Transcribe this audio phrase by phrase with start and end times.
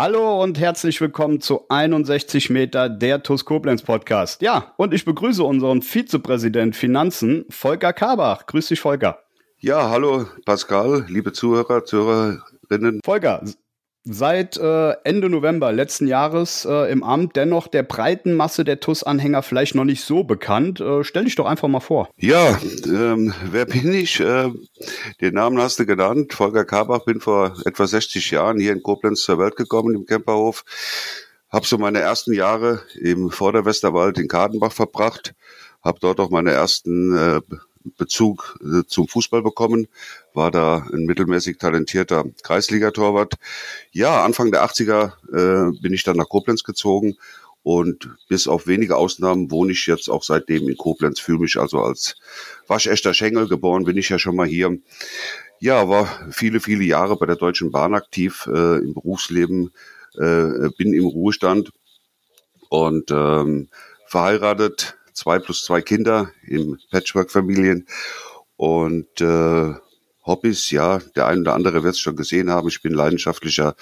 [0.00, 4.40] Hallo und herzlich willkommen zu 61 Meter der TUS Koblenz Podcast.
[4.42, 8.46] Ja, und ich begrüße unseren Vizepräsident Finanzen, Volker Kabach.
[8.46, 9.18] Grüß dich, Volker.
[9.58, 13.00] Ja, hallo Pascal, liebe Zuhörer, Zuhörerinnen.
[13.04, 13.42] Volker,
[14.10, 19.42] seit äh, Ende November letzten Jahres äh, im Amt, dennoch der breiten Masse der TUS-Anhänger
[19.42, 20.80] vielleicht noch nicht so bekannt.
[20.80, 22.08] Äh, stell dich doch einfach mal vor.
[22.16, 24.20] Ja, ähm, wer bin ich?
[24.20, 24.50] Äh,
[25.20, 26.32] den Namen hast du genannt.
[26.32, 30.64] Volker Kabach, bin vor etwa 60 Jahren hier in Koblenz zur Welt gekommen im Camperhof.
[31.50, 35.34] Hab so meine ersten Jahre im Vorderwesterwald in Kadenbach verbracht.
[35.82, 37.40] Hab dort auch meine ersten äh,
[37.96, 39.88] Bezug äh, zum Fußball bekommen,
[40.34, 43.34] war da ein mittelmäßig talentierter Kreisligatorwart.
[43.92, 47.16] Ja, Anfang der 80er äh, bin ich dann nach Koblenz gezogen
[47.62, 51.80] und bis auf wenige Ausnahmen wohne ich jetzt auch seitdem in Koblenz, fühle mich also
[51.80, 52.16] als
[52.66, 54.78] waschechter Schengel geboren, bin ich ja schon mal hier.
[55.60, 59.72] Ja, war viele, viele Jahre bei der Deutschen Bahn aktiv äh, im Berufsleben,
[60.14, 61.72] äh, bin im Ruhestand
[62.68, 63.68] und ähm,
[64.06, 67.86] verheiratet, zwei plus zwei Kinder in Patchwork-Familien
[68.56, 69.74] und äh,
[70.24, 72.68] Hobbys, ja, der ein oder andere wird es schon gesehen haben.
[72.68, 73.74] Ich bin leidenschaftlicher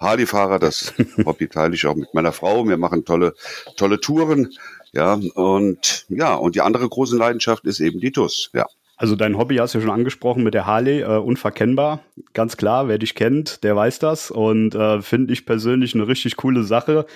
[0.00, 0.58] Harley-Fahrer.
[0.58, 2.66] Das Hobby teile ich auch mit meiner Frau.
[2.66, 3.34] Wir machen tolle,
[3.76, 4.50] tolle Touren.
[4.92, 8.66] Ja, und ja, und die andere große Leidenschaft ist eben die TUS, ja.
[9.00, 12.00] Also dein Hobby hast du ja schon angesprochen mit der Harley, äh, unverkennbar,
[12.34, 16.36] ganz klar, wer dich kennt, der weiß das und äh, finde ich persönlich eine richtig
[16.36, 17.06] coole Sache.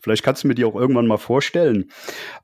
[0.00, 1.90] Vielleicht kannst du mir die auch irgendwann mal vorstellen.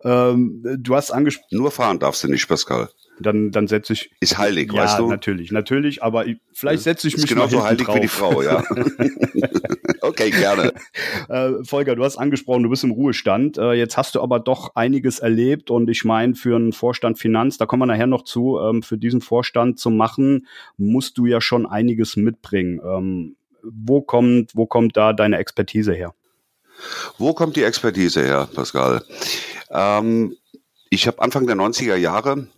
[0.05, 1.47] Ähm, du hast angesprochen...
[1.51, 2.91] Nur fahren darfst du nicht, Pascal
[3.21, 4.11] dann, dann setze ich.
[4.21, 5.09] Ist heilig, ja, weißt du?
[5.09, 7.97] natürlich, natürlich, aber vielleicht setze ich mich ist genauso heilig drauf.
[7.97, 8.63] wie die Frau, ja.
[10.01, 10.73] okay, gerne.
[11.29, 13.59] Äh, Volker, du hast angesprochen, du bist im Ruhestand.
[13.59, 17.59] Äh, jetzt hast du aber doch einiges erlebt und ich meine, für einen Vorstand Finanz,
[17.59, 21.41] da kommen wir nachher noch zu, ähm, für diesen Vorstand zu machen, musst du ja
[21.41, 22.81] schon einiges mitbringen.
[22.85, 26.15] Ähm, wo kommt, wo kommt da deine Expertise her?
[27.19, 29.05] Wo kommt die Expertise her, Pascal?
[29.71, 30.35] Ähm,
[30.89, 32.49] ich habe Anfang der 90er Jahre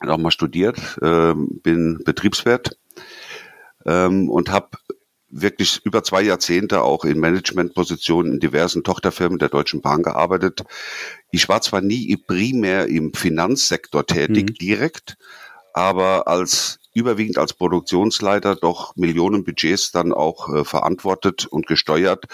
[0.00, 2.78] auch mal studiert, äh, bin Betriebswirt
[3.84, 4.70] ähm, und habe
[5.30, 10.64] wirklich über zwei Jahrzehnte auch in Managementpositionen in diversen Tochterfirmen der Deutschen Bahn gearbeitet.
[11.30, 14.54] Ich war zwar nie primär im Finanzsektor tätig, mhm.
[14.54, 15.18] direkt,
[15.74, 22.26] aber als überwiegend als Produktionsleiter doch Millionenbudgets dann auch äh, verantwortet und gesteuert,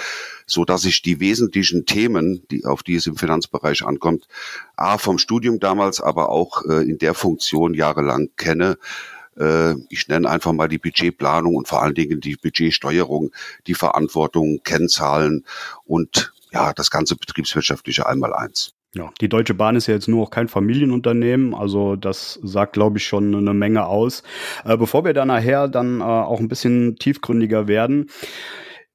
[0.47, 4.27] so dass ich die wesentlichen Themen, die auf die es im Finanzbereich ankommt,
[4.77, 8.79] a vom Studium damals, aber auch äh, in der Funktion jahrelang kenne.
[9.39, 13.33] Äh, ich nenne einfach mal die Budgetplanung und vor allen Dingen die Budgetsteuerung,
[13.67, 15.45] die Verantwortung, Kennzahlen
[15.85, 18.74] und ja, das ganze betriebswirtschaftliche einmal eins.
[18.95, 22.99] Ja, die Deutsche Bahn ist ja jetzt nur noch kein Familienunternehmen, also das sagt, glaube
[22.99, 24.23] ich, schon eine Menge aus.
[24.65, 28.09] Äh, bevor wir da nachher dann äh, auch ein bisschen tiefgründiger werden,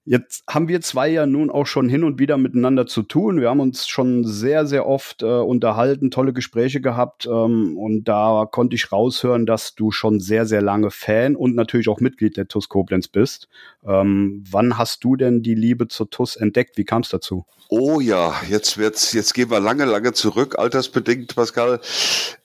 [0.10, 3.42] Jetzt haben wir zwei ja nun auch schon hin und wieder miteinander zu tun.
[3.42, 8.48] Wir haben uns schon sehr, sehr oft äh, unterhalten, tolle Gespräche gehabt ähm, und da
[8.52, 12.48] konnte ich raushören, dass du schon sehr, sehr lange Fan und natürlich auch Mitglied der
[12.48, 13.50] TUS Koblenz bist.
[13.86, 16.80] Ähm, wann hast du denn die Liebe zur TUS entdeckt?
[16.80, 17.46] Wie kam es dazu?
[17.70, 21.82] Oh ja, jetzt wird's, jetzt gehen wir lange, lange zurück, altersbedingt, Pascal.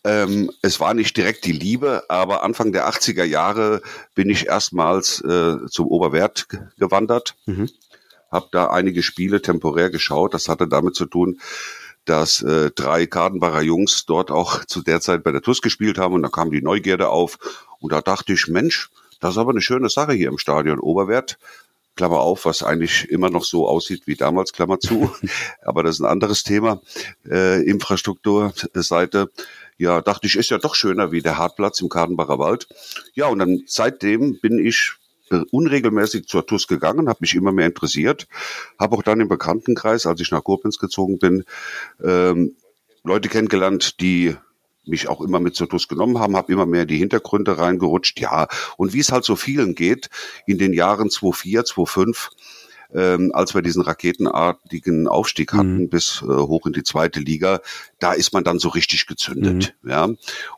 [0.04, 3.80] Ähm, es war nicht direkt die Liebe, aber Anfang der 80er Jahre
[4.14, 6.46] bin ich erstmals äh, zum Oberwert
[6.78, 7.70] gewandert, mhm.
[8.30, 10.34] habe da einige Spiele temporär geschaut.
[10.34, 11.40] Das hatte damit zu tun,
[12.04, 16.14] dass äh, drei Kartenbacher Jungs dort auch zu der Zeit bei der TUS gespielt haben
[16.14, 17.38] und da kam die Neugierde auf
[17.80, 21.38] und da dachte ich, Mensch, das ist aber eine schöne Sache hier im Stadion Oberwert.
[21.96, 25.14] Klammer auf, was eigentlich immer noch so aussieht wie damals, Klammer zu.
[25.62, 26.80] Aber das ist ein anderes Thema,
[27.30, 29.30] äh, Infrastrukturseite.
[29.76, 32.68] Ja, dachte ich, ist ja doch schöner wie der Hartplatz im Kadenbacher Wald.
[33.14, 34.92] Ja, und dann seitdem bin ich
[35.50, 38.28] unregelmäßig zur TUS gegangen, habe mich immer mehr interessiert,
[38.78, 41.44] habe auch dann im Bekanntenkreis, als ich nach Koblenz gezogen bin,
[42.02, 42.56] ähm,
[43.02, 44.36] Leute kennengelernt, die
[44.86, 48.20] mich auch immer mit zur TUS genommen haben, habe immer mehr die Hintergründe reingerutscht.
[48.20, 50.10] Ja, und wie es halt so vielen geht,
[50.46, 52.30] in den Jahren 2004, 2005,
[52.94, 55.88] ähm, als wir diesen raketenartigen Aufstieg hatten mhm.
[55.88, 57.60] bis äh, hoch in die zweite Liga,
[57.98, 59.74] da ist man dann so richtig gezündet.
[59.82, 59.90] Mhm.
[59.90, 60.08] Ja,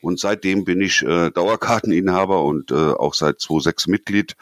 [0.03, 4.37] und seitdem bin ich äh, Dauerkarteninhaber und äh, auch seit 2006 Mitglied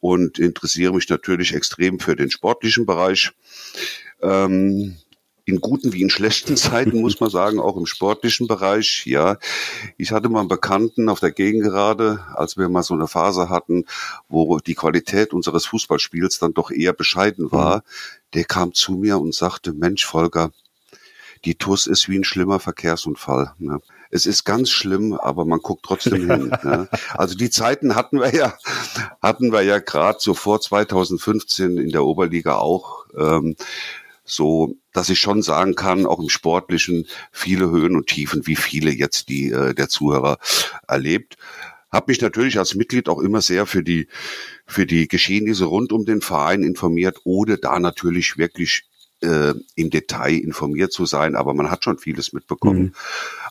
[0.00, 3.32] und interessiere mich natürlich extrem für den sportlichen Bereich.
[4.20, 4.96] Ähm,
[5.48, 9.06] in guten wie in schlechten Zeiten, muss man sagen, auch im sportlichen Bereich.
[9.06, 9.38] Ja,
[9.96, 13.86] ich hatte mal einen Bekannten auf der Gegengerade, als wir mal so eine Phase hatten,
[14.28, 17.78] wo die Qualität unseres Fußballspiels dann doch eher bescheiden war.
[17.78, 17.82] Mhm.
[18.34, 20.50] Der kam zu mir und sagte, Mensch, Volker,
[21.44, 23.52] die TUS ist wie ein schlimmer Verkehrsunfall.
[23.58, 23.80] Ne?
[24.10, 26.48] Es ist ganz schlimm, aber man guckt trotzdem hin.
[26.62, 26.88] Ne?
[27.14, 28.54] Also die Zeiten hatten wir ja,
[29.22, 33.06] hatten wir ja gerade so vor 2015 in der Oberliga auch.
[33.16, 33.56] Ähm,
[34.28, 38.90] so dass ich schon sagen kann, auch im Sportlichen viele Höhen und Tiefen, wie viele
[38.90, 40.38] jetzt die äh, der Zuhörer
[40.88, 41.36] erlebt.
[41.90, 44.08] Hab mich natürlich als Mitglied auch immer sehr für die
[44.66, 48.84] für die Geschehnisse rund um den Verein informiert, ohne da natürlich wirklich
[49.20, 52.80] äh, im Detail informiert zu sein, aber man hat schon vieles mitbekommen.
[52.80, 52.92] Mhm.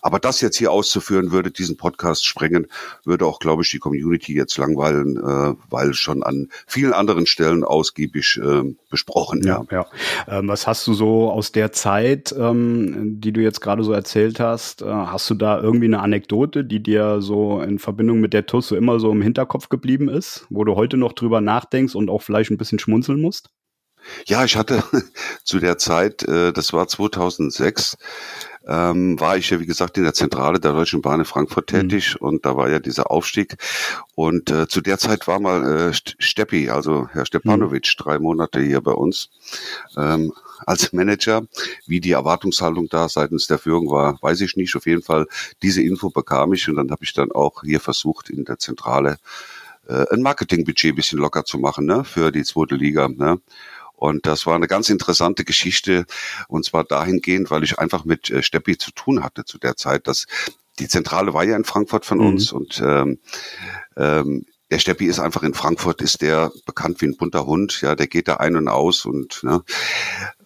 [0.01, 2.67] Aber das jetzt hier auszuführen, würde diesen Podcast sprengen,
[3.03, 7.63] würde auch, glaube ich, die Community jetzt langweilen, äh, weil schon an vielen anderen Stellen
[7.63, 9.41] ausgiebig äh, besprochen.
[9.43, 9.85] Ja, ja.
[10.27, 10.39] ja.
[10.39, 14.39] Ähm, was hast du so aus der Zeit, ähm, die du jetzt gerade so erzählt
[14.39, 18.45] hast, äh, hast du da irgendwie eine Anekdote, die dir so in Verbindung mit der
[18.45, 22.09] TUS so immer so im Hinterkopf geblieben ist, wo du heute noch drüber nachdenkst und
[22.09, 23.49] auch vielleicht ein bisschen schmunzeln musst?
[24.25, 24.83] Ja, ich hatte
[25.43, 27.97] zu der Zeit, äh, das war 2006,
[28.67, 31.89] ähm, war ich ja, wie gesagt, in der Zentrale der Deutschen Bahn in Frankfurt mhm.
[31.89, 32.27] tätig mhm.
[32.27, 33.55] und da war ja dieser Aufstieg.
[34.15, 38.03] Und äh, zu der Zeit war mal äh, Steppi, also Herr Stepanovic, mhm.
[38.03, 39.29] drei Monate hier bei uns
[39.95, 40.33] ähm,
[40.65, 41.43] als Manager.
[41.85, 44.75] Wie die Erwartungshaltung da seitens der Führung war, weiß ich nicht.
[44.75, 45.27] Auf jeden Fall,
[45.61, 49.17] diese Info bekam ich und dann habe ich dann auch hier versucht, in der Zentrale
[49.87, 53.07] äh, ein Marketingbudget bisschen locker zu machen ne, für die zweite Liga.
[53.07, 53.39] Ne.
[53.97, 56.05] Und das war eine ganz interessante Geschichte.
[56.47, 60.07] Und zwar dahingehend, weil ich einfach mit äh, Steppi zu tun hatte zu der Zeit.
[60.07, 60.27] Dass
[60.79, 62.27] die Zentrale war ja in Frankfurt von mhm.
[62.27, 63.19] uns und ähm,
[63.97, 67.95] ähm, der Steppi ist einfach in Frankfurt, ist der bekannt wie ein bunter Hund, ja,
[67.95, 69.63] der geht da ein und aus und ne,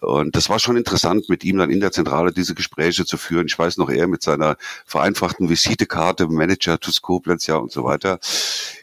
[0.00, 3.46] und das war schon interessant, mit ihm dann in der Zentrale diese Gespräche zu führen.
[3.46, 4.56] Ich weiß noch, er mit seiner
[4.86, 8.20] vereinfachten Visitekarte, Manager to Koblenz, ja und so weiter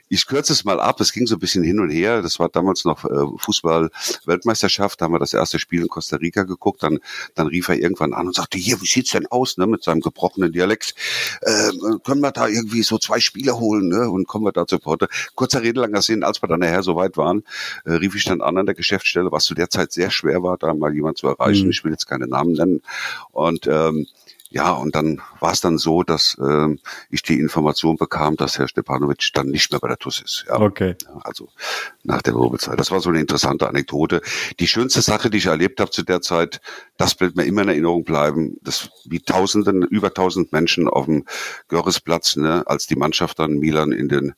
[0.10, 1.00] ich kürze es mal ab.
[1.00, 2.22] Es ging so ein bisschen hin und her.
[2.22, 5.00] Das war damals noch äh, Fußball-Weltmeisterschaft.
[5.00, 6.84] Da haben wir das erste Spiel in Costa Rica geguckt.
[6.84, 7.00] Dann,
[7.36, 10.02] dann rief er irgendwann an und sagte, hier, wie sieht's denn aus, ne, mit seinem
[10.02, 10.96] gebrochenen Dialekt?
[11.42, 11.72] Äh,
[12.04, 14.10] können wir da irgendwie so zwei Spiele holen, ne?
[14.10, 15.08] Und kommen wir da zu Porte?
[15.36, 16.24] Kurzer Rede, langer Sinn.
[16.24, 17.44] Als wir dann nachher so weit waren,
[17.86, 20.58] äh, rief ich dann an an der Geschäftsstelle, was zu der Zeit sehr schwer war,
[20.58, 21.66] da mal jemand zu erreichen.
[21.66, 21.72] Mhm.
[21.72, 22.82] Ich will jetzt keine Namen nennen.
[23.32, 24.08] Und ähm,
[24.51, 26.75] ja, und dann war es dann so, dass äh,
[27.12, 30.46] ich die Information bekam, dass Herr Stepanovic dann nicht mehr bei der TUS ist.
[30.48, 30.60] Ja.
[30.60, 30.96] Okay.
[31.22, 31.50] Also
[32.04, 32.80] nach der Probezeit.
[32.80, 34.22] Das war so eine interessante Anekdote.
[34.60, 36.62] Die schönste Sache, die ich erlebt habe zu der Zeit,
[36.98, 41.25] das wird mir immer in Erinnerung bleiben, dass wie Tausenden, über tausend Menschen auf dem
[41.68, 44.34] Görrisplatz, ne, als die Mannschaft dann Milan in den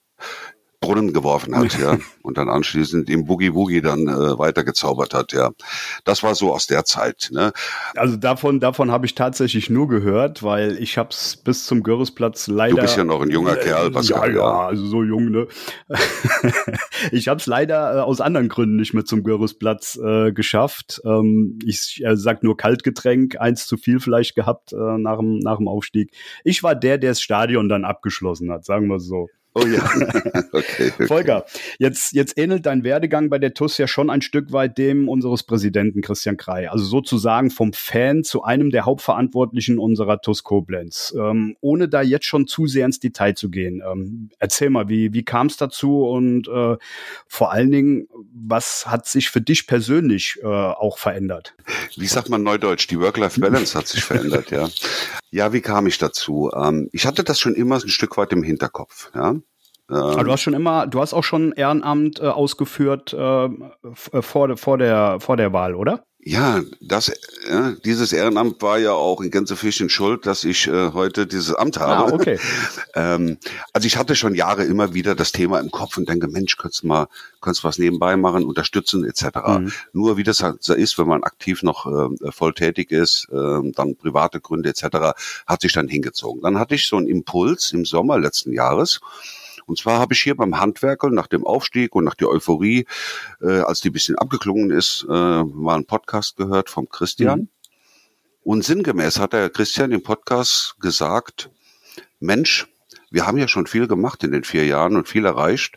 [0.81, 5.51] Brunnen geworfen hat, ja, und dann anschließend im Boogie Woogie dann äh, weitergezaubert hat, ja.
[6.05, 7.53] Das war so aus der Zeit, ne?
[7.95, 12.75] Also davon, davon habe ich tatsächlich nur gehört, weil ich hab's bis zum Görrisplatz leider.
[12.75, 14.31] Du bist ja noch ein junger äh, Kerl, Pascal.
[14.31, 15.47] Ja, ja, also so jung, ne?
[17.11, 20.99] ich hab's leider äh, aus anderen Gründen nicht mehr zum Görrisplatz äh, geschafft.
[21.05, 25.57] Ähm, ich äh, sag nur Kaltgetränk, eins zu viel vielleicht gehabt äh, nach dem nach
[25.57, 26.11] dem Aufstieg.
[26.43, 29.27] Ich war der, der das Stadion dann abgeschlossen hat, sagen wir so.
[29.53, 29.83] Oh ja.
[30.53, 31.07] okay, okay.
[31.07, 31.45] Volker,
[31.77, 35.43] jetzt, jetzt ähnelt dein Werdegang bei der TUS ja schon ein Stück weit dem unseres
[35.43, 36.69] Präsidenten Christian Krei.
[36.69, 41.13] Also sozusagen vom Fan zu einem der Hauptverantwortlichen unserer TUS Koblenz.
[41.17, 43.81] Ähm, ohne da jetzt schon zu sehr ins Detail zu gehen.
[43.85, 46.77] Ähm, erzähl mal, wie, wie kam es dazu und äh,
[47.27, 51.55] vor allen Dingen, was hat sich für dich persönlich äh, auch verändert?
[51.97, 52.87] Wie sagt man neudeutsch?
[52.89, 54.69] Die Work-Life-Balance hat sich verändert, ja.
[55.31, 56.51] Ja, wie kam ich dazu?
[56.53, 59.35] Ähm, ich hatte das schon immer ein Stück weit im Hinterkopf, ja.
[59.87, 63.49] Aber du hast schon immer, du hast auch schon Ehrenamt äh, ausgeführt äh, äh
[64.21, 66.05] vor, vor, der, vor der Wahl, oder?
[66.23, 67.11] Ja, das,
[67.49, 71.79] ja, dieses Ehrenamt war ja auch in Gänsefüßchen schuld, dass ich äh, heute dieses Amt
[71.79, 72.11] ah, habe.
[72.11, 72.39] Ah, okay.
[72.93, 73.37] ähm,
[73.73, 76.83] also ich hatte schon Jahre immer wieder das Thema im Kopf und denke, Mensch, könntest
[76.83, 77.07] du mal,
[77.41, 79.23] könntest was nebenbei machen, unterstützen etc.
[79.47, 79.71] Mhm.
[79.93, 83.71] Nur wie das halt so ist, wenn man aktiv noch äh, voll tätig ist, äh,
[83.71, 85.17] dann private Gründe etc.
[85.47, 86.43] hat sich dann hingezogen.
[86.43, 88.99] Dann hatte ich so einen Impuls im Sommer letzten Jahres
[89.65, 92.85] und zwar habe ich hier beim Handwerker nach dem Aufstieg und nach der Euphorie,
[93.41, 97.39] äh, als die bisschen abgeklungen ist, äh, mal einen Podcast gehört vom Christian.
[97.39, 97.47] Mhm.
[98.43, 101.49] Und sinngemäß hat der Christian im Podcast gesagt,
[102.19, 102.67] Mensch,
[103.11, 105.75] wir haben ja schon viel gemacht in den vier Jahren und viel erreicht.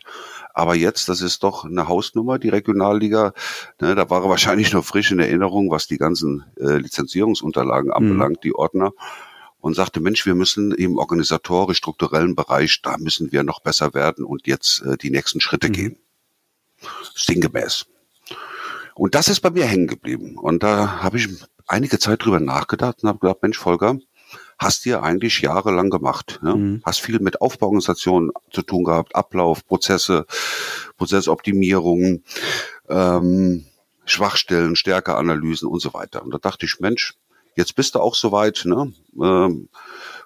[0.53, 3.33] Aber jetzt, das ist doch eine Hausnummer, die Regionalliga.
[3.81, 8.37] Ne, da war er wahrscheinlich noch frisch in Erinnerung, was die ganzen äh, Lizenzierungsunterlagen anbelangt,
[8.37, 8.41] mhm.
[8.41, 8.93] die Ordner
[9.65, 14.23] und sagte, Mensch, wir müssen im organisatorisch strukturellen Bereich, da müssen wir noch besser werden
[14.23, 15.73] und jetzt äh, die nächsten Schritte mhm.
[15.73, 15.97] gehen.
[17.15, 17.87] Sinngemäß.
[18.93, 20.37] Und das ist bei mir hängen geblieben.
[20.37, 21.29] Und da habe ich
[21.65, 23.97] einige Zeit drüber nachgedacht und habe gedacht, Mensch, Volker,
[24.59, 26.41] hast dir eigentlich jahrelang gemacht.
[26.43, 26.55] Ne?
[26.55, 26.81] Mhm.
[26.85, 30.27] Hast viel mit Aufbauorganisationen zu tun gehabt, Ablauf, Prozesse,
[30.97, 32.23] Prozessoptimierungen,
[32.87, 33.65] ähm,
[34.05, 36.21] Schwachstellen, Stärkeanalysen und so weiter.
[36.21, 37.15] Und da dachte ich, Mensch,
[37.55, 38.93] jetzt bist du auch soweit, ne?
[39.19, 39.69] Ähm,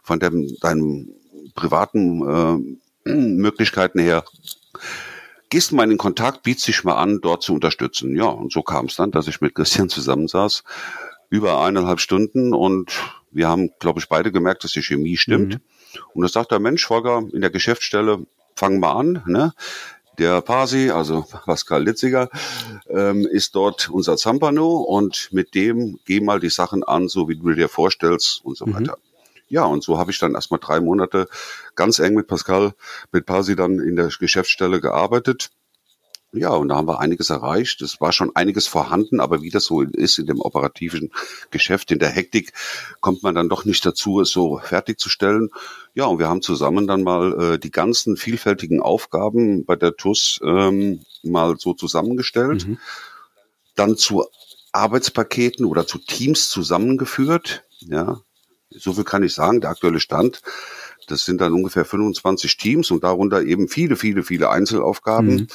[0.03, 1.11] von dem, deinen
[1.55, 4.23] privaten äh, Möglichkeiten her.
[5.49, 8.15] Gehst mal in Kontakt, bietst dich mal an, dort zu unterstützen.
[8.15, 10.63] Ja, und so kam es dann, dass ich mit Christian zusammensaß,
[11.29, 12.91] über eineinhalb Stunden und
[13.31, 15.55] wir haben, glaube ich, beide gemerkt, dass die Chemie stimmt.
[15.55, 15.99] Mhm.
[16.13, 19.53] Und da sagt der Mensch, Volker, in der Geschäftsstelle, fangen wir an, ne?
[20.19, 22.29] Der Pasi, also Pascal Litziger,
[22.89, 27.37] ähm, ist dort unser Zampano und mit dem geh mal die Sachen an, so wie
[27.37, 28.73] du dir vorstellst und so mhm.
[28.75, 28.97] weiter.
[29.47, 31.27] Ja, und so habe ich dann erstmal drei Monate
[31.75, 32.73] ganz eng mit Pascal,
[33.13, 35.51] mit Pasi dann in der Geschäftsstelle gearbeitet.
[36.31, 37.81] Ja, und da haben wir einiges erreicht.
[37.81, 41.11] Es war schon einiges vorhanden, aber wie das so ist in dem operativen
[41.49, 42.53] Geschäft, in der Hektik,
[43.01, 45.49] kommt man dann doch nicht dazu, es so fertigzustellen.
[45.95, 50.39] Ja, und wir haben zusammen dann mal äh, die ganzen vielfältigen Aufgaben bei der TUS
[50.43, 52.77] ähm, mal so zusammengestellt, mhm.
[53.75, 54.23] dann zu
[54.71, 57.63] Arbeitspaketen oder zu Teams zusammengeführt.
[57.79, 58.21] Ja,
[58.69, 59.61] so viel kann ich sagen.
[59.61, 60.43] Der aktuelle Stand
[61.09, 65.35] das sind dann ungefähr 25 Teams und darunter eben viele, viele, viele Einzelaufgaben.
[65.35, 65.47] Mhm.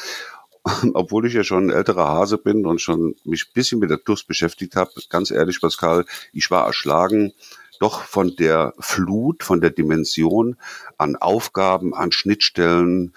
[0.95, 3.99] obwohl ich ja schon ein älterer Hase bin und schon mich ein bisschen mit der
[3.99, 7.33] Durst beschäftigt habe, ganz ehrlich, Pascal, ich war erschlagen
[7.81, 10.57] doch von der Flut, von der Dimension
[10.97, 13.15] an Aufgaben, an Schnittstellen,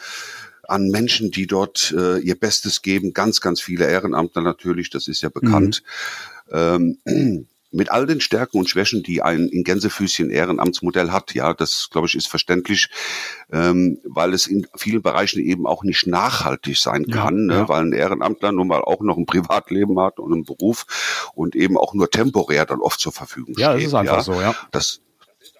[0.63, 5.21] an Menschen, die dort äh, ihr Bestes geben, ganz, ganz viele Ehrenamtler natürlich, das ist
[5.21, 5.83] ja bekannt.
[6.49, 6.97] Mhm.
[7.05, 7.47] Ähm,
[7.77, 11.33] mit all den Stärken und Schwächen, die ein in Gänsefüßchen Ehrenamtsmodell hat.
[11.33, 12.89] Ja, das glaube ich ist verständlich,
[13.51, 17.69] ähm, weil es in vielen Bereichen eben auch nicht nachhaltig sein kann, ja, ne?
[17.69, 21.77] weil ein Ehrenamtler nun mal auch noch ein Privatleben hat und einen Beruf und eben
[21.77, 23.71] auch nur temporär dann oft zur Verfügung ja, steht.
[23.71, 24.21] Ja, das ist einfach ja?
[24.23, 24.55] so, ja.
[24.71, 25.01] Das,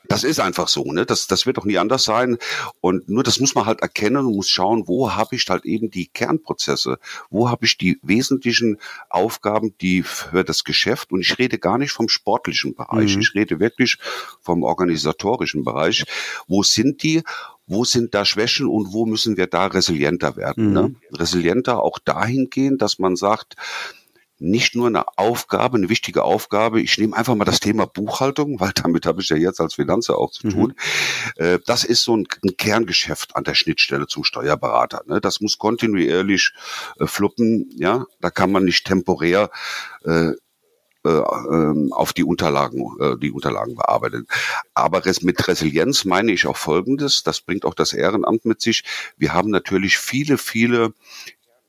[0.10, 1.06] das ist einfach so, ne?
[1.06, 2.38] Das, das wird doch nie anders sein.
[2.82, 5.90] Und nur das muss man halt erkennen und muss schauen, wo habe ich halt eben
[5.90, 7.00] die Kernprozesse,
[7.30, 8.78] wo habe ich die wesentlichen
[9.10, 13.22] Aufgaben, die für das Geschäft, und ich rede gar nicht vom sportlichen Bereich, mhm.
[13.22, 13.98] ich rede wirklich
[14.42, 16.06] vom organisatorischen Bereich.
[16.48, 17.24] Wo sind die?
[17.68, 20.72] wo sind da Schwächen und wo müssen wir da resilienter werden?
[20.72, 20.84] Ne?
[20.84, 20.96] Mhm.
[21.12, 21.20] Ne?
[21.20, 23.58] Resilienter auch dahingehend, dass man sagt,
[24.40, 26.82] nicht nur eine Aufgabe, eine wichtige Aufgabe.
[26.82, 30.18] Ich nehme einfach mal das Thema Buchhaltung, weil damit habe ich ja jetzt als Finanzer
[30.18, 30.74] auch zu tun.
[31.40, 31.60] Mhm.
[31.66, 35.04] Das ist so ein, ein, Kerngeschäft an der Schnittstelle zum Steuerberater.
[35.06, 35.22] Ne?
[35.22, 36.54] Das muss kontinuierlich
[37.00, 37.70] äh, fluppen.
[37.76, 39.50] Ja, da kann man nicht temporär
[40.04, 40.32] äh,
[41.04, 44.28] äh, ähm, auf die Unterlagen, die Unterlagen bearbeiten.
[44.74, 48.84] Aber mit Resilienz meine ich auch Folgendes, das bringt auch das Ehrenamt mit sich.
[49.16, 50.94] Wir haben natürlich viele, viele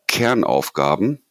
[0.09, 1.23] Kernaufgaben,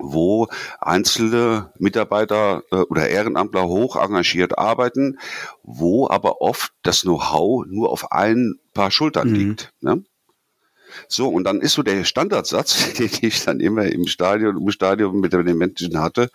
[0.00, 0.48] wo
[0.80, 5.18] einzelne Mitarbeiter äh, oder Ehrenamtler hoch engagiert arbeiten,
[5.62, 9.34] wo aber oft das Know-how nur auf ein paar Schultern mhm.
[9.34, 9.72] liegt.
[9.80, 10.04] Ne?
[11.08, 15.20] So, und dann ist so der Standardsatz, den ich dann immer im Stadion, im Stadion
[15.20, 16.30] mit den Menschen hatte,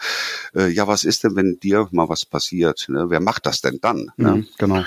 [0.56, 2.86] äh, ja, was ist denn, wenn dir mal was passiert?
[2.90, 3.06] Ne?
[3.10, 4.12] Wer macht das denn dann?
[4.18, 4.38] Ne?
[4.38, 4.84] Mhm, Genau.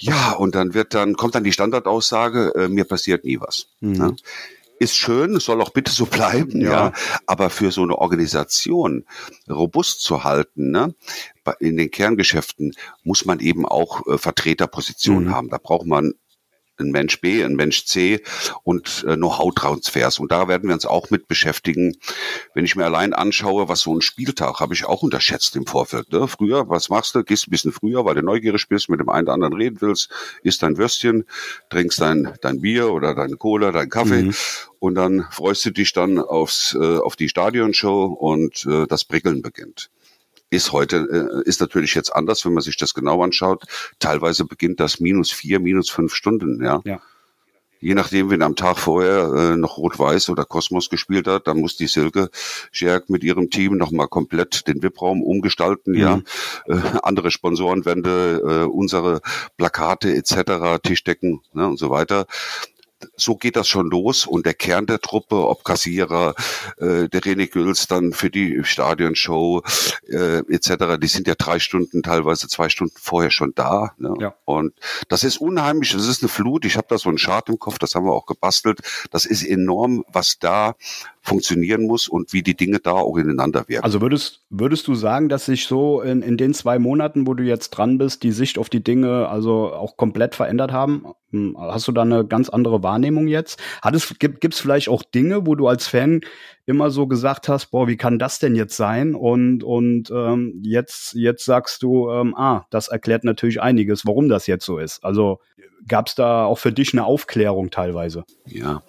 [0.00, 3.66] Ja, und dann wird dann, kommt dann die Standardaussage, äh, mir passiert nie was.
[3.80, 3.92] Mhm.
[3.92, 4.16] Ne?
[4.78, 6.70] Ist schön, soll auch bitte so bleiben, ja.
[6.70, 6.92] ja.
[7.26, 9.04] Aber für so eine Organisation
[9.48, 10.94] robust zu halten, ne,
[11.60, 15.34] in den Kerngeschäften muss man eben auch äh, Vertreterpositionen mhm.
[15.34, 15.48] haben.
[15.48, 16.14] Da braucht man
[16.80, 18.22] ein Mensch B, ein Mensch C
[18.62, 20.18] und äh, Know-how-Transfers.
[20.18, 21.96] Und da werden wir uns auch mit beschäftigen.
[22.54, 26.12] Wenn ich mir allein anschaue, was so ein Spieltag, habe ich auch unterschätzt im Vorfeld.
[26.12, 26.28] Ne?
[26.28, 27.24] Früher, was machst du?
[27.24, 30.10] Gehst ein bisschen früher, weil du neugierig bist, mit dem einen oder anderen reden willst,
[30.42, 31.24] isst dein Würstchen,
[31.70, 34.34] trinkst dein, dein Bier oder deine Cola, dein Kaffee mhm.
[34.78, 39.42] und dann freust du dich dann aufs, äh, auf die Stadionshow und äh, das Prickeln
[39.42, 39.90] beginnt
[40.50, 43.64] ist heute, äh, ist natürlich jetzt anders, wenn man sich das genau anschaut.
[43.98, 46.80] Teilweise beginnt das minus vier, minus fünf Stunden, ja.
[46.84, 47.00] ja.
[47.80, 51.76] Je nachdem, wenn am Tag vorher äh, noch Rot-Weiß oder Kosmos gespielt hat, dann muss
[51.76, 52.28] die Silke
[52.72, 55.98] Scherk mit ihrem Team nochmal komplett den VIP-Raum umgestalten, mhm.
[55.98, 56.20] ja.
[56.66, 59.20] Äh, andere Sponsorenwände, äh, unsere
[59.56, 62.26] Plakate etc., Tischdecken ne, und so weiter
[63.16, 66.34] so geht das schon los und der Kern der Truppe, ob Kassierer,
[66.78, 69.62] äh, der René Güls dann für die Stadionshow
[70.08, 73.92] äh, etc., die sind ja drei Stunden, teilweise zwei Stunden vorher schon da.
[73.98, 74.14] Ne?
[74.20, 74.34] Ja.
[74.44, 74.74] Und
[75.08, 76.64] das ist unheimlich, das ist eine Flut.
[76.64, 78.80] Ich habe da so einen Chart im Kopf, das haben wir auch gebastelt.
[79.10, 80.74] Das ist enorm, was da
[81.28, 83.84] funktionieren muss und wie die Dinge da auch ineinander wirken.
[83.84, 87.42] Also würdest, würdest du sagen, dass sich so in, in den zwei Monaten, wo du
[87.44, 91.04] jetzt dran bist, die Sicht auf die Dinge also auch komplett verändert haben?
[91.30, 92.87] Hm, hast du da eine ganz andere Wahrnehmung
[93.28, 93.60] jetzt?
[93.82, 96.20] Hat es, gibt es vielleicht auch Dinge, wo du als Fan
[96.68, 99.14] immer so gesagt hast, boah, wie kann das denn jetzt sein?
[99.14, 104.46] Und, und ähm, jetzt, jetzt sagst du, ähm, ah, das erklärt natürlich einiges, warum das
[104.46, 105.02] jetzt so ist.
[105.02, 105.40] Also
[105.86, 108.24] gab es da auch für dich eine Aufklärung teilweise?
[108.44, 108.82] Ja,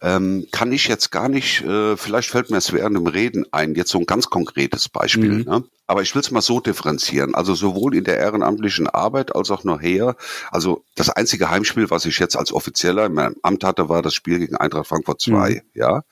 [0.00, 3.74] ähm, kann ich jetzt gar nicht, äh, vielleicht fällt mir es während dem Reden ein,
[3.74, 5.30] jetzt so ein ganz konkretes Beispiel.
[5.30, 5.44] Mhm.
[5.44, 5.64] Ne?
[5.86, 7.34] Aber ich will es mal so differenzieren.
[7.34, 10.16] Also sowohl in der ehrenamtlichen Arbeit als auch nachher.
[10.50, 14.14] Also das einzige Heimspiel, was ich jetzt als Offizieller in meinem Amt hatte, war das
[14.14, 15.50] Spiel gegen Eintracht Frankfurt 2.
[15.50, 15.60] Mhm.
[15.74, 16.02] Ja.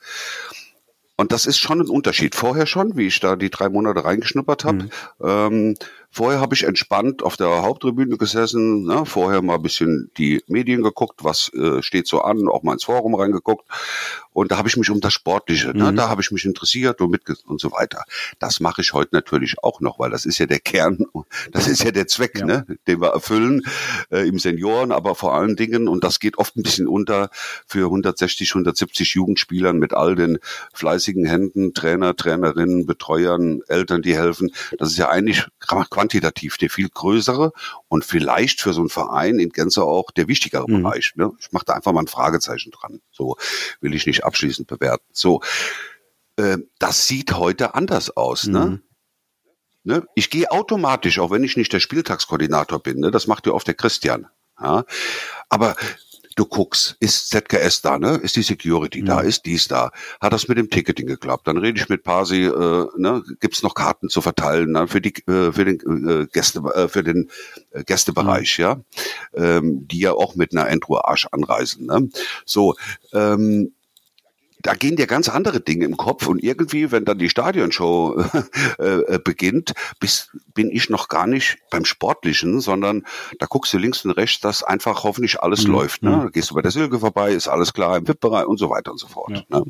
[1.17, 2.35] Und das ist schon ein Unterschied.
[2.35, 4.83] Vorher schon, wie ich da die drei Monate reingeschnuppert habe.
[4.83, 4.89] Mhm.
[5.23, 5.75] Ähm,
[6.09, 10.81] vorher habe ich entspannt auf der Haupttribüne gesessen, ne, vorher mal ein bisschen die Medien
[10.81, 13.65] geguckt, was äh, steht so an, auch mal ins Forum reingeguckt.
[14.33, 15.79] Und da habe ich mich um das Sportliche, ne, mhm.
[15.79, 18.03] ne, da habe ich mich interessiert und mit und so weiter.
[18.39, 21.05] Das mache ich heute natürlich auch noch, weil das ist ja der Kern,
[21.51, 22.45] das ist ja der Zweck, ja.
[22.45, 23.63] ne, den wir erfüllen
[24.11, 27.29] äh, im Senioren, aber vor allen Dingen, und das geht oft ein bisschen unter
[27.67, 30.39] für 160, 170 Jugendspielern mit all den
[30.73, 34.51] fleißigen Händen, Trainer, Trainerinnen, Betreuern, Eltern, die helfen.
[34.77, 35.45] Das ist ja eigentlich
[35.97, 37.53] quantitativ der viel größere
[37.87, 40.83] und vielleicht für so einen Verein in Gänze auch der wichtigere mhm.
[40.83, 41.13] Bereich.
[41.15, 41.31] Ne?
[41.39, 43.01] Ich mache da einfach mal ein Fragezeichen dran.
[43.11, 43.35] So
[43.81, 45.05] will ich nicht abschließend bewerten.
[45.11, 45.41] So,
[46.35, 48.45] äh, das sieht heute anders aus.
[48.45, 48.59] Ne?
[48.59, 48.83] Mhm.
[49.83, 49.95] Ne?
[49.95, 50.07] Ne?
[50.13, 52.99] Ich gehe automatisch, auch wenn ich nicht der Spieltagskoordinator bin.
[52.99, 53.09] Ne?
[53.09, 54.27] Das macht ja oft der Christian.
[54.61, 54.85] Ja?
[55.49, 55.75] Aber
[56.37, 58.15] du guckst, ist ZKS da, ne?
[58.15, 59.05] Ist die Security mhm.
[59.05, 59.19] da?
[59.19, 59.91] Ist dies da?
[60.21, 61.47] Hat das mit dem Ticketing geklappt?
[61.47, 63.23] Dann rede ich mit Pasi, äh, ne?
[63.39, 64.87] Gibt's noch Karten zu verteilen ne?
[64.87, 67.29] für die äh, für den äh, Gäste äh, für den
[67.71, 68.63] äh, Gästebereich, mhm.
[68.63, 68.77] ja,
[69.33, 71.87] ähm, die ja auch mit einer Endruhe-Arsch anreisen.
[71.87, 72.09] Ne?
[72.45, 72.75] So,
[73.13, 73.73] ähm,
[74.67, 78.21] da gehen dir ganz andere Dinge im Kopf und irgendwie, wenn dann die Stadionshow
[78.79, 79.71] äh, äh, beginnt,
[80.01, 83.05] bis, bin ich noch gar nicht beim Sportlichen, sondern
[83.39, 85.71] da guckst du links und rechts, dass einfach hoffentlich alles mhm.
[85.71, 86.03] läuft.
[86.03, 86.09] Ne?
[86.09, 86.19] Mhm.
[86.23, 88.91] Da gehst du bei der Silke vorbei, ist alles klar im VIP-Bereich und so weiter
[88.91, 89.45] und so fort.
[89.49, 89.59] Ja.
[89.59, 89.63] Ne?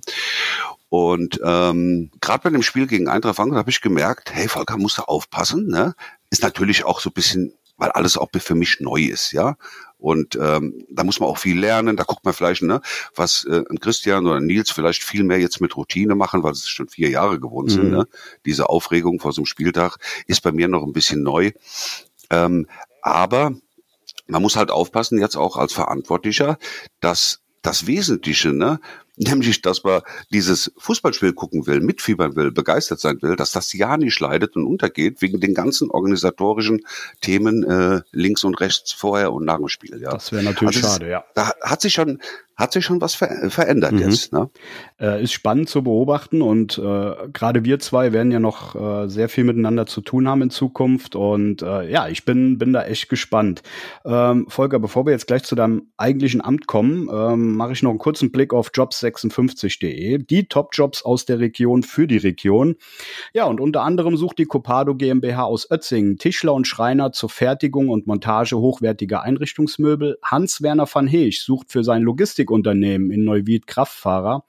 [0.90, 4.98] Und ähm, gerade bei dem Spiel gegen Eintracht Frankfurt habe ich gemerkt, hey Volker, musst
[4.98, 5.68] du aufpassen.
[5.68, 5.94] Ne?
[6.32, 9.56] Ist natürlich auch so ein bisschen weil alles auch für mich neu ist, ja.
[9.98, 11.98] Und ähm, da muss man auch viel lernen.
[11.98, 12.82] Da guckt man vielleicht, ne,
[13.16, 16.88] was äh, Christian oder Nils vielleicht viel mehr jetzt mit Routine machen, weil es schon
[16.88, 17.86] vier Jahre gewohnt sind.
[17.86, 17.98] Mhm.
[17.98, 18.08] Ne?
[18.46, 21.52] Diese Aufregung vor so einem Spieltag ist bei mir noch ein bisschen neu.
[22.30, 22.68] Ähm,
[23.02, 23.54] aber
[24.28, 26.58] man muss halt aufpassen, jetzt auch als Verantwortlicher,
[27.00, 28.80] dass das Wesentliche, ne,
[29.18, 30.02] nämlich dass man
[30.32, 34.66] dieses Fußballspiel gucken will, mitfiebern will, begeistert sein will, dass das ja nicht leidet und
[34.66, 36.86] untergeht wegen den ganzen organisatorischen
[37.22, 40.00] Themen äh, links und rechts vorher und nach dem Spiel.
[40.02, 40.12] Ja.
[40.12, 41.26] Das wäre natürlich also schade, ja.
[41.34, 42.20] Da hat sich schon
[42.58, 44.00] hat sich schon was ver verändert mhm.
[44.00, 44.34] jetzt.
[44.34, 44.50] Ne?
[45.00, 49.30] Äh, ist spannend zu beobachten und äh, gerade wir zwei werden ja noch äh, sehr
[49.30, 53.10] viel miteinander zu tun haben in Zukunft und äh, ja, ich bin, bin da echt
[53.10, 53.62] gespannt.
[54.06, 57.92] Ähm, Volker, bevor wir jetzt gleich zu deinem eigentlichen Amt kommen, ähm, mache ich noch
[57.92, 58.72] einen kurzen Blick auf
[59.08, 62.76] jobs56.de, die Top-Jobs aus der Region für die Region.
[63.34, 67.90] Ja, und unter anderem sucht die Copado GmbH aus Ötzingen Tischler und Schreiner zur Fertigung
[67.90, 70.18] und Montage hochwertiger Einrichtungsmöbel.
[70.24, 74.44] Hans-Werner van Heech sucht für sein Logistik Logistikunternehmen in Neuwied Kraftfahrer.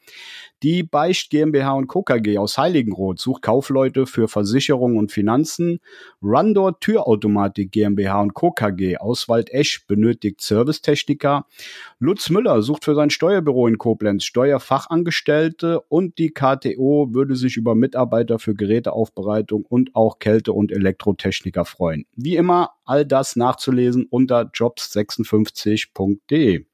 [0.64, 2.02] Die Beicht GmbH und Co.
[2.02, 5.78] KG aus Heiligenroth sucht Kaufleute für Versicherung und Finanzen.
[6.20, 8.50] Rundor Türautomatik GmbH und Co.
[8.50, 11.46] KG aus Waldesch benötigt Servicetechniker.
[12.00, 17.76] Lutz Müller sucht für sein Steuerbüro in Koblenz Steuerfachangestellte und die KTO würde sich über
[17.76, 22.04] Mitarbeiter für Geräteaufbereitung und auch Kälte- und Elektrotechniker freuen.
[22.16, 26.64] Wie immer, all das nachzulesen unter jobs56.de.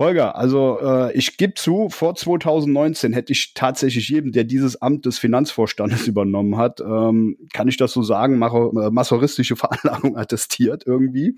[0.00, 5.04] Volker, also äh, ich gebe zu, vor 2019 hätte ich tatsächlich jedem, der dieses Amt
[5.04, 10.84] des Finanzvorstandes übernommen hat, ähm, kann ich das so sagen, macho, äh, masochistische Veranlagung attestiert
[10.86, 11.36] irgendwie.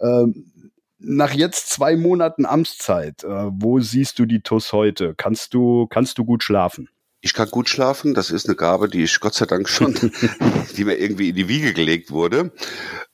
[0.00, 5.14] Ähm, nach jetzt zwei Monaten Amtszeit, äh, wo siehst du die TUS heute?
[5.14, 6.88] Kannst du, kannst du gut schlafen?
[7.20, 8.14] Ich kann gut schlafen.
[8.14, 9.94] Das ist eine Gabe, die ich Gott sei Dank schon,
[10.76, 12.52] die mir irgendwie in die Wiege gelegt wurde.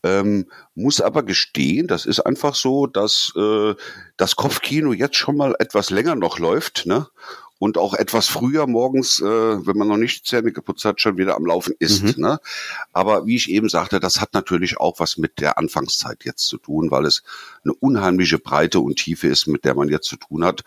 [0.03, 3.75] Ähm, muss aber gestehen, das ist einfach so, dass äh,
[4.19, 6.85] das Kopfkino jetzt schon mal etwas länger noch läuft.
[6.85, 7.07] Ne?
[7.59, 11.37] Und auch etwas früher morgens, äh, wenn man noch nicht Zähne geputzt hat, schon wieder
[11.37, 12.17] am Laufen ist.
[12.17, 12.23] Mhm.
[12.23, 12.39] Ne?
[12.93, 16.59] Aber wie ich eben sagte, das hat natürlich auch was mit der Anfangszeit jetzt zu
[16.59, 17.23] tun, weil es
[17.65, 20.63] eine unheimliche Breite und Tiefe ist, mit der man jetzt zu tun hat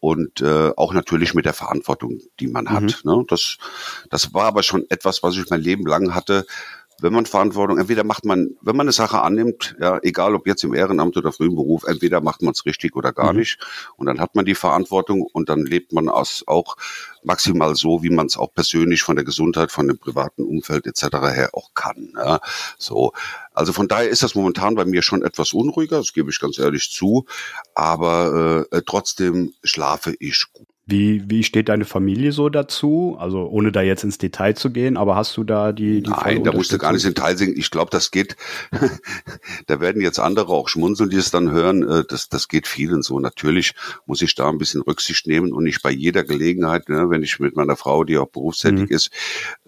[0.00, 2.70] und äh, auch natürlich mit der Verantwortung, die man mhm.
[2.70, 3.00] hat.
[3.04, 3.24] Ne?
[3.28, 3.58] Das,
[4.08, 6.46] das war aber schon etwas, was ich mein Leben lang hatte
[7.00, 10.64] wenn man Verantwortung, entweder macht man, wenn man eine Sache annimmt, ja, egal ob jetzt
[10.64, 13.40] im Ehrenamt oder frühen Beruf, entweder macht man es richtig oder gar mhm.
[13.40, 13.58] nicht.
[13.96, 16.76] Und dann hat man die Verantwortung und dann lebt man aus auch
[17.22, 21.04] maximal so, wie man es auch persönlich von der Gesundheit, von dem privaten Umfeld etc.
[21.32, 22.12] her auch kann.
[22.16, 22.40] Ja.
[22.78, 23.12] So,
[23.52, 26.58] also von daher ist das momentan bei mir schon etwas unruhiger, das gebe ich ganz
[26.58, 27.26] ehrlich zu,
[27.74, 30.66] aber äh, trotzdem schlafe ich gut.
[30.90, 33.16] Wie, wie steht deine Familie so dazu?
[33.18, 36.42] Also ohne da jetzt ins Detail zu gehen, aber hast du da die, die Nein,
[36.42, 37.54] da musst du gar nicht ins Detail sehen.
[37.56, 38.36] Ich glaube, das geht.
[39.66, 41.88] da werden jetzt andere auch schmunzeln, die es dann hören.
[41.88, 43.20] Äh, das, das geht vielen so.
[43.20, 43.74] Natürlich
[44.06, 47.38] muss ich da ein bisschen Rücksicht nehmen und nicht bei jeder Gelegenheit, ne, wenn ich
[47.38, 48.96] mit meiner Frau, die auch berufstätig mhm.
[48.96, 49.10] ist,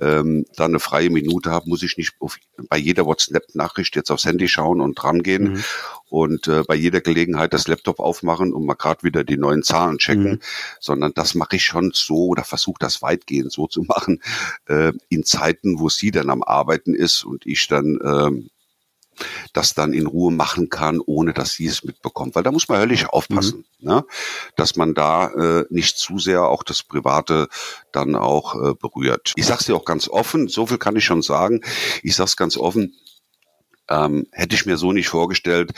[0.00, 2.36] ähm, da eine freie Minute habe, muss ich nicht auf,
[2.68, 5.52] bei jeder WhatsApp-Nachricht jetzt aufs Handy schauen und drangehen.
[5.52, 5.64] Mhm
[6.12, 9.96] und äh, bei jeder Gelegenheit das Laptop aufmachen und mal gerade wieder die neuen Zahlen
[9.96, 10.40] checken, mhm.
[10.78, 14.22] sondern das mache ich schon so oder versuche das weitgehend so zu machen
[14.66, 18.50] äh, in Zeiten, wo sie dann am Arbeiten ist und ich dann ähm,
[19.54, 22.34] das dann in Ruhe machen kann, ohne dass sie es mitbekommt.
[22.34, 23.88] Weil da muss man höllisch aufpassen, mhm.
[23.88, 24.04] ne?
[24.56, 27.48] dass man da äh, nicht zu sehr auch das Private
[27.90, 29.32] dann auch äh, berührt.
[29.36, 31.62] Ich sag's dir auch ganz offen, so viel kann ich schon sagen.
[32.02, 32.96] Ich sag's ganz offen,
[33.92, 35.72] ähm, hätte ich mir so nicht vorgestellt.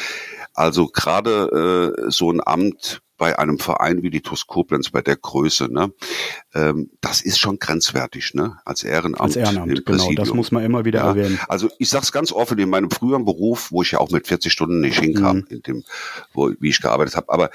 [0.53, 5.17] Also gerade äh, so ein Amt bei einem Verein wie die TuS Koblenz bei der
[5.17, 5.93] Größe, ne,
[6.53, 9.21] ähm, das ist schon grenzwertig, ne, als Ehrenamt.
[9.21, 11.39] Als Ehrenamt, genau, das muss man immer wieder ja, erwähnen.
[11.49, 14.53] Also ich sag's ganz offen, in meinem früheren Beruf, wo ich ja auch mit 40
[14.53, 15.47] Stunden nicht hinkam, mhm.
[15.49, 15.85] in dem,
[16.33, 17.51] wo, wie ich gearbeitet habe, aber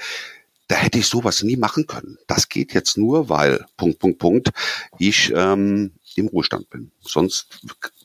[0.66, 2.16] da hätte ich sowas nie machen können.
[2.28, 4.50] Das geht jetzt nur, weil, Punkt, Punkt, Punkt,
[4.98, 6.90] ich ähm, im Ruhestand bin.
[7.00, 7.46] Sonst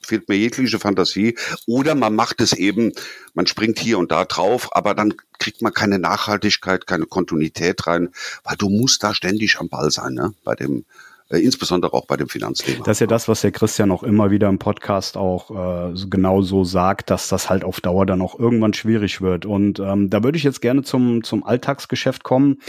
[0.01, 1.37] fehlt mir jegliche Fantasie.
[1.65, 2.93] Oder man macht es eben,
[3.33, 8.09] man springt hier und da drauf, aber dann kriegt man keine Nachhaltigkeit, keine Kontinuität rein,
[8.43, 10.33] weil du musst da ständig am Ball sein, ne?
[10.43, 10.85] Bei dem
[11.29, 12.83] insbesondere auch bei dem Finanzthema.
[12.83, 16.41] Das ist ja das, was der Christian auch immer wieder im Podcast auch äh, genau
[16.41, 19.45] so sagt, dass das halt auf Dauer dann auch irgendwann schwierig wird.
[19.45, 22.59] Und ähm, da würde ich jetzt gerne zum, zum Alltagsgeschäft kommen.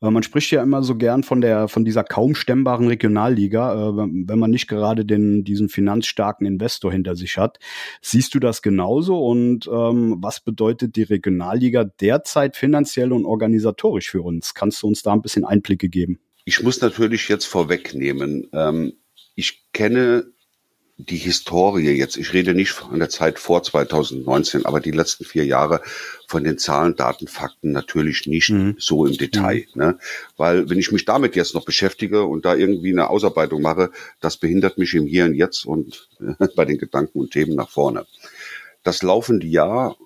[0.00, 3.96] Äh, man spricht ja immer so gern von der von dieser kaum stemmbaren Regionalliga, äh,
[3.96, 7.58] wenn man nicht gerade den diesen finanzstarken Investor hinter sich hat.
[8.00, 9.18] Siehst du das genauso?
[9.24, 14.54] Und ähm, was bedeutet die Regionalliga derzeit finanziell und organisatorisch für uns?
[14.54, 16.20] Kannst du uns da ein bisschen Einblicke geben?
[16.44, 18.94] Ich muss natürlich jetzt vorwegnehmen, ähm,
[19.34, 20.26] ich kenne
[20.96, 25.44] die Historie jetzt, ich rede nicht von der Zeit vor 2019, aber die letzten vier
[25.44, 25.80] Jahre
[26.28, 28.76] von den Zahlen, Daten, Fakten natürlich nicht mhm.
[28.78, 29.66] so im Detail.
[29.74, 29.82] Mhm.
[29.82, 29.98] Ne?
[30.36, 34.36] Weil wenn ich mich damit jetzt noch beschäftige und da irgendwie eine Ausarbeitung mache, das
[34.36, 38.06] behindert mich im Hier und Jetzt und äh, bei den Gedanken und Themen nach vorne.
[38.84, 39.96] Das laufende Jahr,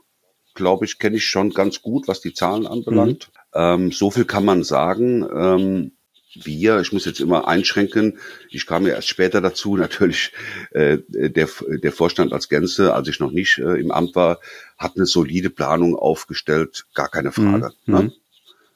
[0.54, 3.30] glaube ich, kenne ich schon ganz gut, was die Zahlen anbelangt.
[3.54, 3.60] Mhm.
[3.60, 5.26] Ähm, so viel kann man sagen.
[5.34, 5.92] Ähm,
[6.34, 8.18] wir, ich muss jetzt immer einschränken,
[8.50, 10.32] ich kam ja erst später dazu, natürlich
[10.70, 14.40] äh, der, der Vorstand als Gänze, als ich noch nicht äh, im Amt war,
[14.76, 17.72] hat eine solide Planung aufgestellt, gar keine Frage.
[17.86, 17.94] Mhm.
[17.94, 18.12] Ne?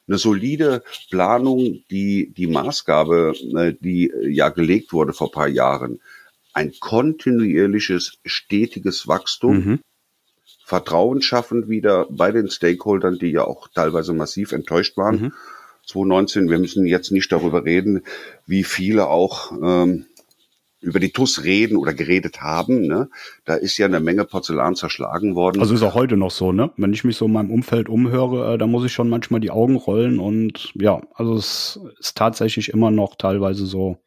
[0.05, 6.01] Eine solide Planung, die die Maßgabe, äh, die äh, ja gelegt wurde vor paar Jahren,
[6.53, 9.79] ein kontinuierliches, stetiges Wachstum, mhm.
[10.65, 15.21] Vertrauen schaffen wieder bei den Stakeholdern, die ja auch teilweise massiv enttäuscht waren.
[15.21, 15.33] Mhm
[15.87, 16.49] 2019.
[16.49, 18.03] Wir müssen jetzt nicht darüber reden,
[18.45, 20.05] wie viele auch ähm,
[20.83, 22.87] über die TUS reden oder geredet haben.
[22.87, 23.09] Ne?
[23.45, 25.61] Da ist ja eine Menge Porzellan zerschlagen worden.
[25.61, 26.71] Also ist auch heute noch so, ne?
[26.77, 29.51] Wenn ich mich so in meinem Umfeld umhöre, äh, da muss ich schon manchmal die
[29.51, 33.97] Augen rollen und ja, also es ist tatsächlich immer noch teilweise so,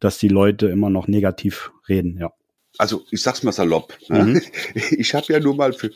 [0.00, 2.32] dass die Leute immer noch negativ reden, ja.
[2.78, 3.96] Also ich sag's mal salopp.
[4.08, 4.24] Ne?
[4.24, 4.42] Mhm.
[4.90, 5.90] Ich habe ja nur mal für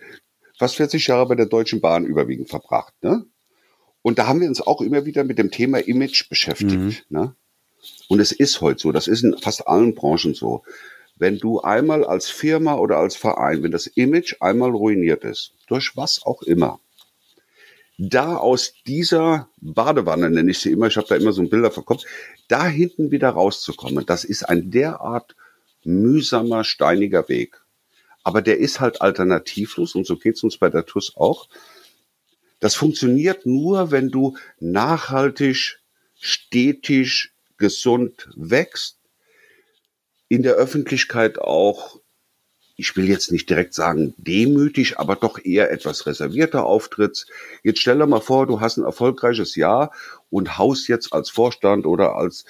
[0.58, 2.94] fast 40 Jahre bei der Deutschen Bahn überwiegend verbracht.
[3.02, 3.24] Ne?
[4.02, 6.72] Und da haben wir uns auch immer wieder mit dem Thema Image beschäftigt.
[6.72, 6.96] Mhm.
[7.08, 7.34] Ne?
[8.08, 10.62] Und es ist heute so, das ist in fast allen Branchen so.
[11.16, 15.96] Wenn du einmal als Firma oder als Verein, wenn das Image einmal ruiniert ist, durch
[15.96, 16.80] was auch immer,
[17.98, 21.72] da aus dieser Badewanne, nenne ich sie immer, ich habe da immer so ein Bilder
[21.72, 22.06] verkauft,
[22.46, 25.34] da hinten wieder rauszukommen, das ist ein derart
[25.84, 27.61] mühsamer, steiniger Weg.
[28.22, 31.48] Aber der ist halt alternativlos und so geht's uns bei der TUS auch.
[32.61, 35.79] Das funktioniert nur, wenn du nachhaltig,
[36.18, 38.99] stetig, gesund wächst,
[40.29, 42.01] in der Öffentlichkeit auch,
[42.77, 47.29] ich will jetzt nicht direkt sagen demütig, aber doch eher etwas reservierter auftrittst.
[47.62, 49.92] Jetzt stell dir mal vor, du hast ein erfolgreiches Jahr
[50.31, 52.44] und haust jetzt als Vorstand oder als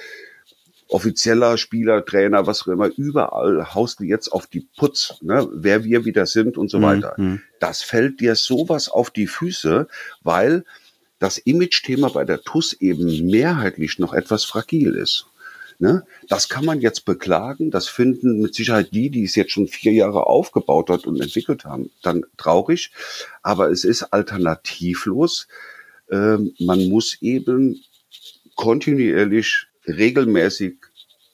[0.88, 5.85] offizieller Spieler, Trainer, was auch immer, überall haust du jetzt auf die Putz, ne, wer
[5.85, 6.83] wir wieder sind und so mhm.
[6.83, 7.14] weiter.
[7.16, 7.42] Mhm.
[7.61, 9.87] Das fällt dir sowas auf die Füße,
[10.22, 10.64] weil
[11.18, 15.27] das Image-Thema bei der TUS eben mehrheitlich noch etwas fragil ist.
[15.81, 16.05] Ne?
[16.29, 17.70] Das kann man jetzt beklagen.
[17.70, 21.64] Das finden mit Sicherheit die, die es jetzt schon vier Jahre aufgebaut hat und entwickelt
[21.64, 22.90] haben, dann traurig.
[23.42, 25.46] Aber es ist alternativlos.
[26.11, 27.81] Ähm, man muss eben
[28.57, 30.77] kontinuierlich, regelmäßig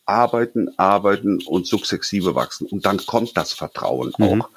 [0.07, 2.67] arbeiten, arbeiten und sukzessive wachsen.
[2.67, 4.43] Und dann kommt das Vertrauen mhm.
[4.43, 4.51] auch.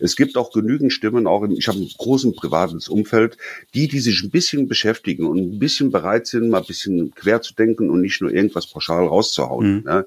[0.00, 3.36] Es gibt auch genügend Stimmen, auch im, ich habe ein großes privates Umfeld,
[3.74, 7.42] die, die sich ein bisschen beschäftigen und ein bisschen bereit sind, mal ein bisschen quer
[7.42, 9.76] zu denken und nicht nur irgendwas pauschal rauszuhauen.
[9.76, 9.82] Mhm.
[9.84, 10.06] Ne?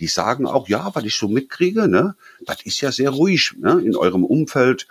[0.00, 3.80] Die sagen auch, ja, was ich so mitkriege, ne, das ist ja sehr ruhig ne,
[3.84, 4.86] in eurem Umfeld.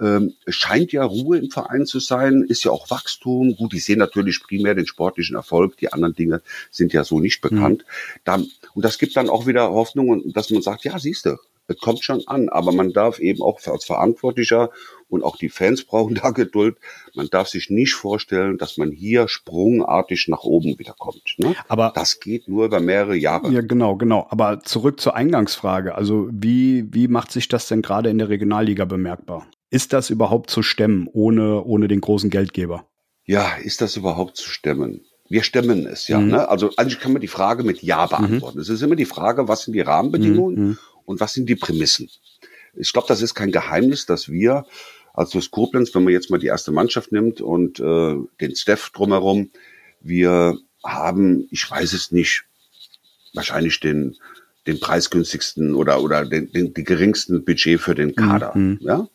[0.00, 3.54] Ähm, scheint ja Ruhe im Verein zu sein, ist ja auch Wachstum.
[3.56, 7.40] Gut, die sehen natürlich primär den sportlichen Erfolg, die anderen Dinge sind ja so nicht
[7.40, 7.84] bekannt.
[7.86, 8.20] Mhm.
[8.24, 11.36] Dann, und das gibt dann auch wieder Hoffnung, dass man sagt, ja, siehst du,
[11.70, 14.70] es kommt schon an, aber man darf eben auch als Verantwortlicher
[15.08, 16.76] und auch die Fans brauchen da Geduld.
[17.14, 21.34] Man darf sich nicht vorstellen, dass man hier sprungartig nach oben wiederkommt.
[21.38, 21.54] Ne?
[21.68, 23.52] Aber das geht nur über mehrere Jahre.
[23.52, 24.26] Ja, genau, genau.
[24.30, 25.94] Aber zurück zur Eingangsfrage.
[25.94, 29.46] Also wie, wie macht sich das denn gerade in der Regionalliga bemerkbar?
[29.70, 32.86] Ist das überhaupt zu stemmen ohne, ohne den großen Geldgeber?
[33.24, 35.02] Ja, ist das überhaupt zu stemmen?
[35.28, 36.18] Wir stemmen es ja.
[36.18, 36.28] Mhm.
[36.28, 36.48] Ne?
[36.48, 38.58] Also eigentlich kann man die Frage mit Ja beantworten.
[38.58, 38.62] Mhm.
[38.62, 40.68] Es ist immer die Frage, was sind die Rahmenbedingungen?
[40.70, 40.78] Mhm
[41.10, 42.08] und was sind die Prämissen?
[42.74, 44.64] Ich glaube, das ist kein Geheimnis, dass wir
[45.12, 48.90] als das Koblenz, wenn man jetzt mal die erste Mannschaft nimmt und äh, den Steph
[48.90, 49.50] drumherum,
[50.00, 52.44] wir haben, ich weiß es nicht,
[53.34, 54.16] wahrscheinlich den
[54.66, 58.78] den preisgünstigsten oder oder den, den die geringsten Budget für den Kader, mhm.
[58.80, 59.08] ja,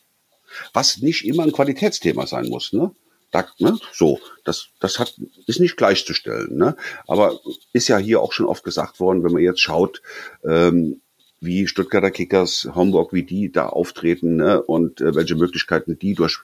[0.74, 2.92] was nicht immer ein Qualitätsthema sein muss, ne?
[3.32, 3.78] Da, ne?
[3.92, 5.16] So, das das hat
[5.48, 6.76] ist nicht gleichzustellen, ne?
[7.08, 7.40] Aber
[7.74, 10.02] ist ja hier auch schon oft gesagt worden, wenn man jetzt schaut,
[10.44, 11.02] ähm,
[11.42, 14.62] wie Stuttgarter Kickers, Homburg, wie die da auftreten ne?
[14.62, 16.40] und äh, welche Möglichkeiten die durch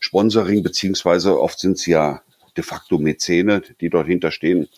[0.00, 2.22] Sponsoring, beziehungsweise oft sind es ja
[2.56, 4.68] de facto Mäzene, die dort hinterstehen.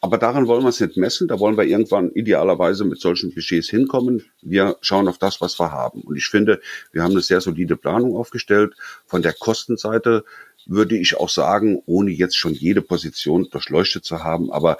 [0.00, 1.28] Aber daran wollen wir es nicht messen.
[1.28, 4.24] Da wollen wir irgendwann idealerweise mit solchen Budgets hinkommen.
[4.42, 6.02] Wir schauen auf das, was wir haben.
[6.02, 6.60] Und ich finde,
[6.92, 8.74] wir haben eine sehr solide Planung aufgestellt.
[9.06, 10.24] Von der Kostenseite
[10.66, 14.78] würde ich auch sagen, ohne jetzt schon jede Position durchleuchtet zu haben, aber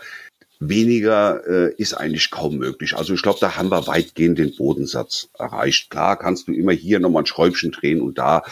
[0.58, 2.96] Weniger äh, ist eigentlich kaum möglich.
[2.96, 5.90] Also ich glaube, da haben wir weitgehend den Bodensatz erreicht.
[5.90, 8.42] Klar kannst du immer hier nochmal ein Schräubchen drehen und da,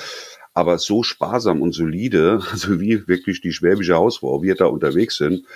[0.53, 5.47] aber so sparsam und solide, also wie wirklich die schwäbische Hausfrau, wir da unterwegs sind,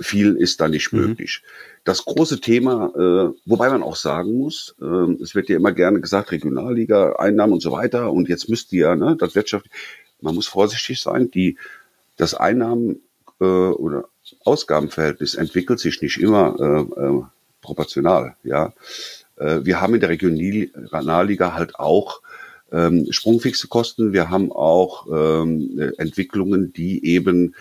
[0.00, 1.00] viel ist da nicht mhm.
[1.00, 1.42] möglich.
[1.84, 6.00] Das große Thema, äh, wobei man auch sagen muss, äh, es wird ja immer gerne
[6.00, 9.66] gesagt, Regionalliga, Einnahmen und so weiter, und jetzt müsst ihr, ne, das Wirtschaft,
[10.20, 11.58] man muss vorsichtig sein, die,
[12.16, 13.02] das Einnahmen
[13.40, 14.08] äh, oder
[14.44, 17.22] Ausgabenverhältnis entwickelt sich nicht immer äh, äh,
[17.60, 18.36] proportional.
[18.42, 18.72] Ja,
[19.36, 22.22] äh, wir haben in der Regionalliga halt auch
[22.72, 24.12] ähm, sprungfixe Kosten.
[24.12, 27.54] Wir haben auch ähm, Entwicklungen, die eben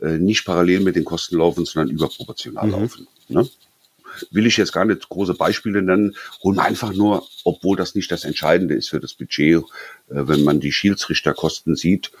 [0.00, 2.72] äh, nicht parallel mit den Kosten laufen, sondern überproportional mhm.
[2.72, 3.08] laufen.
[3.28, 3.48] Ne?
[4.30, 8.10] Will ich jetzt gar nicht große Beispiele nennen, holen wir einfach nur, obwohl das nicht
[8.10, 9.62] das Entscheidende ist für das Budget, äh,
[10.08, 12.12] wenn man die Schiedsrichterkosten sieht,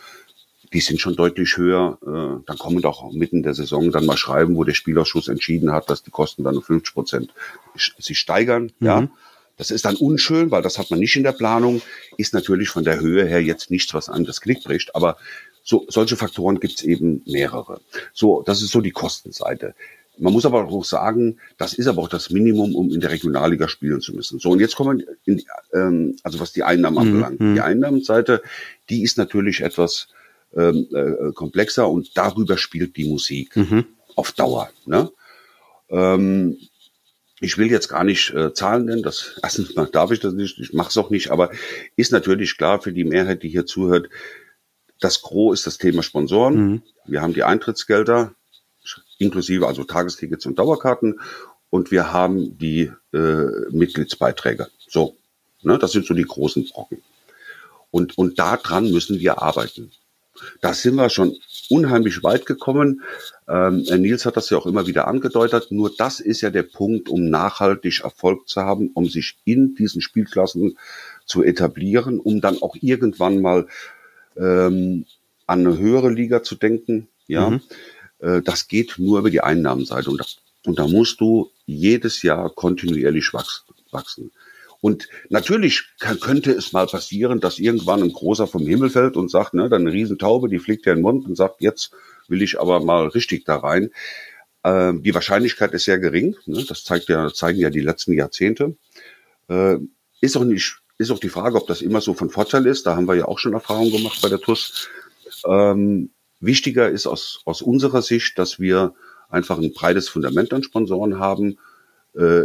[0.72, 1.98] die sind schon deutlich höher.
[2.02, 5.90] Äh, dann kommen doch mitten der Saison dann mal schreiben, wo der Spielausschuss entschieden hat,
[5.90, 7.34] dass die Kosten dann um 50 Prozent
[7.76, 8.72] sich steigern.
[8.80, 8.86] Mhm.
[8.86, 9.08] Ja.
[9.56, 11.80] Das ist dann unschön, weil das hat man nicht in der Planung.
[12.18, 14.94] Ist natürlich von der Höhe her jetzt nichts, was einem das Knick bricht.
[14.94, 15.16] Aber
[15.66, 17.80] so, solche Faktoren gibt es eben mehrere.
[18.14, 19.74] So, das ist so die Kostenseite.
[20.16, 23.68] Man muss aber auch sagen, das ist aber auch das Minimum, um in der Regionalliga
[23.68, 24.38] spielen zu müssen.
[24.38, 25.42] So, und jetzt kommen wir in,
[25.74, 27.24] ähm, also was die Einnahmen mhm.
[27.24, 27.56] anbelangt.
[27.56, 28.42] Die Einnahmenseite,
[28.88, 30.06] die ist natürlich etwas
[30.54, 33.84] ähm, äh, komplexer und darüber spielt die Musik mhm.
[34.14, 34.70] auf Dauer.
[34.86, 35.10] Ne?
[35.90, 36.56] Ähm,
[37.40, 40.60] ich will jetzt gar nicht äh, Zahlen nennen, das erstens mal darf ich das nicht,
[40.60, 41.50] ich mache es auch nicht, aber
[41.96, 44.08] ist natürlich klar für die Mehrheit, die hier zuhört,
[45.00, 46.54] das Gros ist das Thema Sponsoren.
[46.54, 46.82] Mhm.
[47.04, 48.34] Wir haben die Eintrittsgelder,
[49.18, 51.20] inklusive also Tagestickets und Dauerkarten
[51.70, 54.68] und wir haben die äh, Mitgliedsbeiträge.
[54.88, 55.16] So,
[55.62, 57.02] ne, das sind so die großen Brocken.
[57.90, 59.90] Und, und daran müssen wir arbeiten.
[60.60, 61.36] Da sind wir schon
[61.70, 63.02] unheimlich weit gekommen.
[63.48, 65.68] Ähm, Nils hat das ja auch immer wieder angedeutet.
[65.70, 70.02] Nur das ist ja der Punkt, um nachhaltig Erfolg zu haben, um sich in diesen
[70.02, 70.76] Spielklassen
[71.24, 73.66] zu etablieren, um dann auch irgendwann mal
[74.36, 75.06] ähm,
[75.46, 77.08] an eine höhere Liga zu denken.
[77.26, 77.60] Ja, mhm.
[78.20, 82.50] äh, das geht nur über die Einnahmenseite und, das, und da musst du jedes Jahr
[82.50, 84.30] kontinuierlich wachsen.
[84.80, 89.30] Und natürlich kann, könnte es mal passieren, dass irgendwann ein Großer vom Himmel fällt und
[89.30, 91.92] sagt, ne, dann eine Riesentaube, die fliegt ja in den Mund und sagt, jetzt
[92.28, 93.90] will ich aber mal richtig da rein.
[94.64, 96.36] Ähm, die Wahrscheinlichkeit ist sehr gering.
[96.46, 96.64] Ne?
[96.68, 98.76] Das zeigt ja, zeigen ja die letzten Jahrzehnte.
[99.48, 99.78] Äh,
[100.20, 102.86] ist auch nicht, ist auch die Frage, ob das immer so von Vorteil ist.
[102.86, 104.88] Da haben wir ja auch schon Erfahrungen gemacht bei der TUS.
[105.46, 108.94] Ähm, wichtiger ist aus, aus unserer Sicht, dass wir
[109.28, 111.58] einfach ein breites Fundament an Sponsoren haben,
[112.14, 112.44] äh,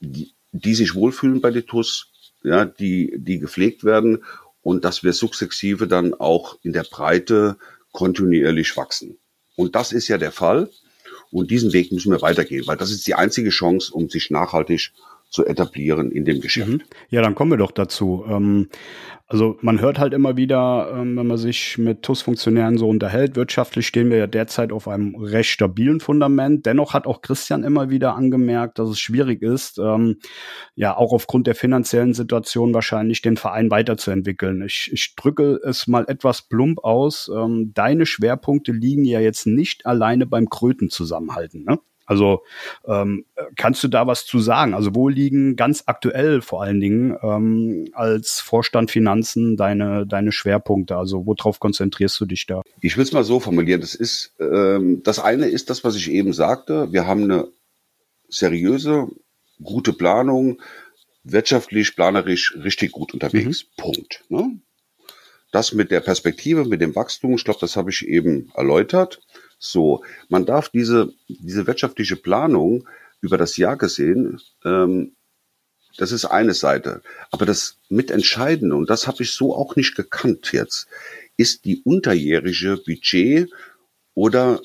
[0.00, 2.10] die, die sich wohlfühlen bei den TUS,
[2.42, 4.24] ja, die, die gepflegt werden
[4.62, 7.56] und dass wir sukzessive dann auch in der Breite
[7.92, 9.18] kontinuierlich wachsen.
[9.56, 10.70] Und das ist ja der Fall.
[11.30, 14.92] Und diesen Weg müssen wir weitergehen, weil das ist die einzige Chance, um sich nachhaltig
[15.30, 16.68] zu etablieren in dem Geschäft.
[16.68, 16.82] Mhm.
[17.10, 18.24] Ja, dann kommen wir doch dazu.
[18.28, 18.68] Ähm,
[19.30, 23.86] also man hört halt immer wieder, ähm, wenn man sich mit TUS-Funktionären so unterhält, wirtschaftlich
[23.86, 26.64] stehen wir ja derzeit auf einem recht stabilen Fundament.
[26.64, 30.16] Dennoch hat auch Christian immer wieder angemerkt, dass es schwierig ist, ähm,
[30.74, 34.62] ja auch aufgrund der finanziellen Situation wahrscheinlich den Verein weiterzuentwickeln.
[34.62, 37.30] Ich, ich drücke es mal etwas plump aus.
[37.34, 41.64] Ähm, deine Schwerpunkte liegen ja jetzt nicht alleine beim Kröten zusammenhalten.
[41.64, 41.78] Ne?
[42.08, 42.42] Also
[42.86, 44.72] ähm, kannst du da was zu sagen?
[44.72, 50.96] Also wo liegen ganz aktuell vor allen Dingen ähm, als Vorstand Finanzen deine, deine Schwerpunkte?
[50.96, 52.62] Also worauf konzentrierst du dich da?
[52.80, 53.82] Ich will es mal so formulieren.
[53.82, 56.90] Das ist ähm, das eine ist das, was ich eben sagte.
[56.92, 57.48] Wir haben eine
[58.30, 59.08] seriöse,
[59.62, 60.62] gute Planung,
[61.24, 63.64] wirtschaftlich, planerisch richtig gut unterwegs.
[63.64, 63.82] Mhm.
[63.82, 64.24] Punkt.
[64.30, 64.60] Ne?
[65.52, 69.20] Das mit der Perspektive, mit dem Wachstum, ich glaube, das habe ich eben erläutert.
[69.58, 72.88] So, man darf diese, diese wirtschaftliche Planung
[73.20, 75.12] über das Jahr gesehen, ähm,
[75.96, 77.02] das ist eine Seite.
[77.32, 80.86] Aber das Mitentscheidende, und das habe ich so auch nicht gekannt jetzt,
[81.36, 83.50] ist die unterjährige Budget
[84.14, 84.60] oder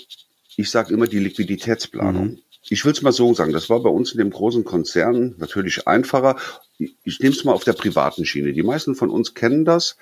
[0.55, 2.27] ich sage immer die Liquiditätsplanung.
[2.27, 2.39] Mhm.
[2.69, 5.87] Ich will es mal so sagen, das war bei uns in dem großen Konzern natürlich
[5.87, 6.37] einfacher.
[6.77, 8.53] Ich nehme es mal auf der privaten Schiene.
[8.53, 9.97] Die meisten von uns kennen das.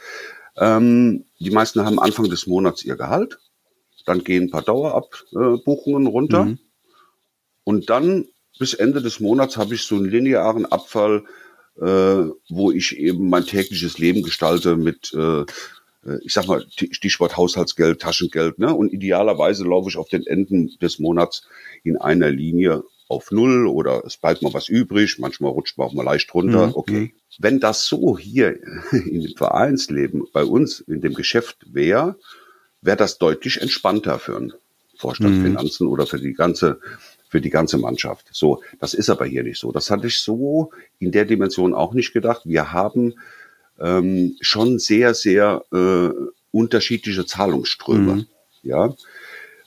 [0.57, 3.39] Ähm, die meisten haben Anfang des Monats ihr Gehalt
[4.05, 6.45] dann gehen ein paar Dauerabbuchungen runter.
[6.45, 6.59] Mhm.
[7.63, 8.25] Und dann
[8.59, 11.23] bis Ende des Monats habe ich so einen linearen Abfall,
[11.79, 15.45] äh, wo ich eben mein tägliches Leben gestalte mit, äh,
[16.23, 18.59] ich sag mal, Stichwort Haushaltsgeld, Taschengeld.
[18.59, 18.73] Ne?
[18.73, 21.47] Und idealerweise laufe ich auf den Enden des Monats
[21.83, 25.19] in einer Linie auf Null oder es bleibt mal was übrig.
[25.19, 26.67] Manchmal rutscht man auch mal leicht runter.
[26.67, 26.73] Mhm.
[26.75, 27.13] Okay.
[27.39, 28.59] Wenn das so hier
[28.91, 32.17] in dem Vereinsleben bei uns in dem Geschäft wäre,
[32.81, 34.53] wäre das deutlich entspannter für einen
[34.97, 35.43] Vorstand mhm.
[35.43, 36.79] Finanzen oder für die ganze
[37.31, 38.27] für die ganze Mannschaft.
[38.33, 39.71] So, das ist aber hier nicht so.
[39.71, 42.41] Das hatte ich so in der Dimension auch nicht gedacht.
[42.43, 43.13] Wir haben
[43.79, 46.09] ähm, schon sehr, sehr äh,
[46.51, 48.15] unterschiedliche Zahlungsströme.
[48.15, 48.25] Mhm.
[48.63, 48.93] Ja,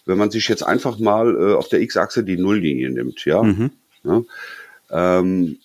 [0.05, 3.71] wenn man sich jetzt einfach mal äh, auf der X-Achse die Nulllinie nimmt, ja, mhm.
[4.05, 4.23] ja
[4.91, 5.59] ähm,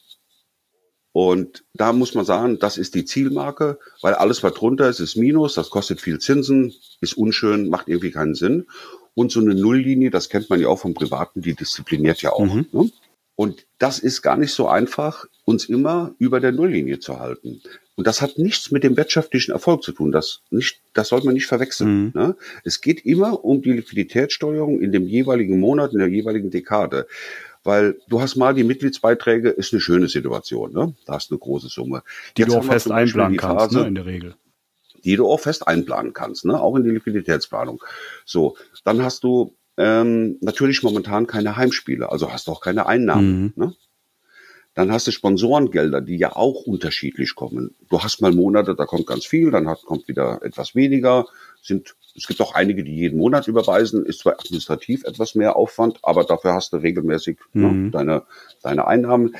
[1.11, 5.15] und da muss man sagen, das ist die Zielmarke, weil alles, was drunter ist, ist
[5.15, 8.67] Minus, das kostet viel Zinsen, ist unschön, macht irgendwie keinen Sinn.
[9.15, 12.53] Und so eine Nulllinie, das kennt man ja auch vom Privaten, die diszipliniert ja auch.
[12.53, 12.67] Mhm.
[12.71, 12.91] Ne?
[13.35, 17.61] Und das ist gar nicht so einfach, uns immer über der Nulllinie zu halten.
[17.95, 20.11] Und das hat nichts mit dem wirtschaftlichen Erfolg zu tun.
[20.11, 22.05] Das, nicht, das sollte man nicht verwechseln.
[22.05, 22.11] Mhm.
[22.13, 22.35] Ne?
[22.63, 27.07] Es geht immer um die Liquiditätssteuerung in dem jeweiligen Monat, in der jeweiligen Dekade.
[27.63, 30.95] Weil du hast mal die Mitgliedsbeiträge, ist eine schöne Situation, ne?
[31.05, 32.03] Da hast du eine große Summe.
[32.37, 34.35] Die Jetzt du auch fest einplanen kannst, ne, in der Regel.
[35.03, 36.59] Die du auch fest einplanen kannst, ne?
[36.59, 37.83] Auch in die Liquiditätsplanung.
[38.25, 43.41] So, dann hast du ähm, natürlich momentan keine Heimspiele, also hast du auch keine Einnahmen.
[43.41, 43.53] Mhm.
[43.55, 43.75] Ne?
[44.73, 47.75] Dann hast du Sponsorengelder, die ja auch unterschiedlich kommen.
[47.89, 51.27] Du hast mal Monate, da kommt ganz viel, dann hat, kommt wieder etwas weniger.
[51.61, 55.99] Sind, es gibt auch einige, die jeden Monat überweisen, ist zwar administrativ etwas mehr Aufwand,
[56.03, 57.83] aber dafür hast du regelmäßig ne, mhm.
[57.85, 58.23] ne, deine,
[58.61, 59.35] deine Einnahmen.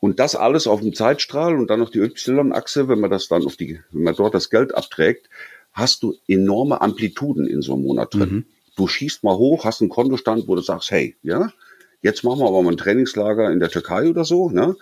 [0.00, 3.44] Und das alles auf dem Zeitstrahl und dann noch die Y-Achse, wenn man das dann
[3.44, 5.28] auf die, wenn man dort das Geld abträgt,
[5.72, 8.30] hast du enorme Amplituden in so einem Monat drin.
[8.30, 8.44] Mhm.
[8.76, 11.52] Du schießt mal hoch, hast einen Kontostand, wo du sagst, hey, ja,
[12.00, 14.50] Jetzt machen wir aber mal ein Trainingslager in der Türkei oder so.
[14.50, 14.76] Ne?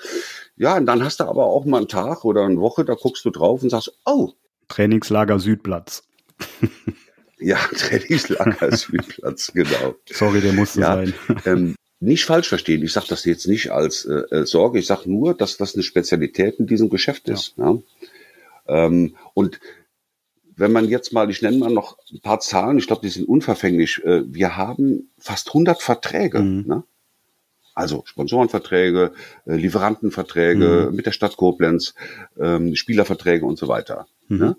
[0.56, 3.24] Ja, und dann hast du aber auch mal einen Tag oder eine Woche, da guckst
[3.24, 4.32] du drauf und sagst, oh.
[4.68, 6.02] Trainingslager Südplatz.
[7.38, 9.94] ja, Trainingslager Südplatz, genau.
[10.10, 11.14] Sorry, der musste ja, sein.
[11.44, 15.10] ähm, nicht falsch verstehen, ich sage das jetzt nicht als äh, äh Sorge, ich sage
[15.10, 17.54] nur, dass das eine Spezialität in diesem Geschäft ist.
[17.56, 17.70] Ja.
[17.70, 18.86] ja?
[18.86, 19.60] Ähm, und
[20.56, 23.28] wenn man jetzt mal, ich nenne mal noch ein paar Zahlen, ich glaube, die sind
[23.28, 24.02] unverfänglich.
[24.04, 26.40] Äh, wir haben fast 100 Verträge.
[26.40, 26.64] Mhm.
[26.66, 26.84] Ne?
[27.74, 29.12] Also Sponsorenverträge,
[29.44, 30.96] äh, Lieferantenverträge mhm.
[30.96, 31.94] mit der Stadt Koblenz,
[32.38, 34.06] ähm, Spielerverträge und so weiter.
[34.28, 34.38] Mhm.
[34.38, 34.56] Ne?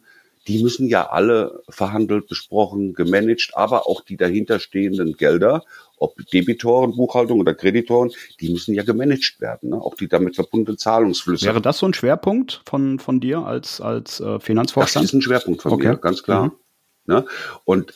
[0.47, 5.63] Die müssen ja alle verhandelt, besprochen, gemanagt, aber auch die dahinterstehenden Gelder,
[5.97, 9.69] ob Debitoren, Buchhaltung oder Kreditoren, die müssen ja gemanagt werden.
[9.69, 9.81] Ne?
[9.81, 11.45] Auch die damit verbundenen Zahlungsflüsse.
[11.45, 15.03] Wäre das so ein Schwerpunkt von, von dir als, als äh, Finanzvorstand?
[15.03, 15.89] Das ist ein Schwerpunkt von okay.
[15.89, 16.45] mir, ganz klar.
[16.45, 16.51] Mhm.
[17.07, 17.25] Ne?
[17.65, 17.93] Und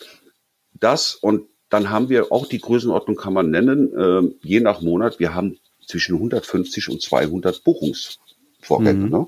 [0.74, 5.20] das und dann haben wir auch die Größenordnung kann man nennen, äh, je nach Monat,
[5.20, 9.06] wir haben zwischen 150 und 200 Buchungsvorgänge.
[9.06, 9.10] Mhm.
[9.10, 9.28] Ne?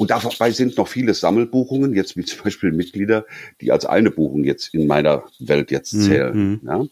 [0.00, 3.26] Und dabei sind noch viele Sammelbuchungen, jetzt wie zum Beispiel Mitglieder,
[3.60, 6.38] die als eine Buchung jetzt in meiner Welt jetzt mhm, zählen.
[6.38, 6.60] Mhm.
[6.66, 6.86] Ja?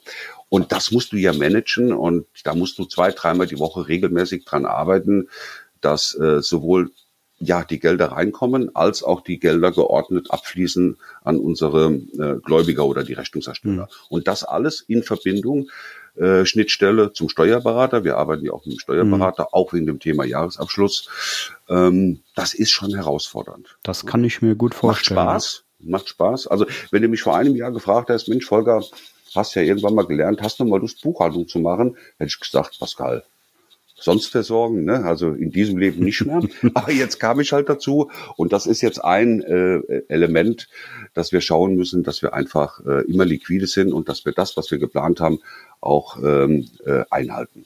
[0.51, 4.45] Und das musst du ja managen und da musst du zwei, dreimal die Woche regelmäßig
[4.45, 5.31] dran arbeiten,
[5.81, 6.91] dass äh, sowohl
[7.39, 13.05] ja die Gelder reinkommen, als auch die Gelder geordnet abfließen an unsere äh, Gläubiger oder
[13.05, 13.85] die Rechnungsersteller.
[13.85, 14.07] Mhm.
[14.11, 15.71] Und das alles in Verbindung
[16.19, 18.05] äh, Schnittstelle zum Steuerberater.
[18.05, 19.49] Wir arbeiten ja auch mit dem Steuerberater, mhm.
[19.53, 21.09] auch wegen dem Thema Jahresabschluss.
[21.69, 23.79] Ähm, das ist schon herausfordernd.
[23.83, 25.17] Das kann ich mir gut vorstellen.
[25.17, 26.47] Macht Spaß, macht Spaß.
[26.49, 28.83] Also wenn du mich vor einem Jahr gefragt hast, Mensch, Volker,
[29.35, 32.79] hast ja irgendwann mal gelernt, hast du mal Lust, Buchhaltung zu machen, hätte ich gesagt,
[32.79, 33.25] Pascal,
[34.01, 35.05] sonst versorgen, ne?
[35.05, 36.41] also in diesem Leben nicht mehr.
[36.75, 40.69] Aber jetzt kam ich halt dazu und das ist jetzt ein äh, Element,
[41.15, 44.57] dass wir schauen müssen, dass wir einfach äh, immer liquide sind und dass wir das,
[44.57, 45.41] was wir geplant haben,
[45.81, 47.65] auch ähm, äh, einhalten.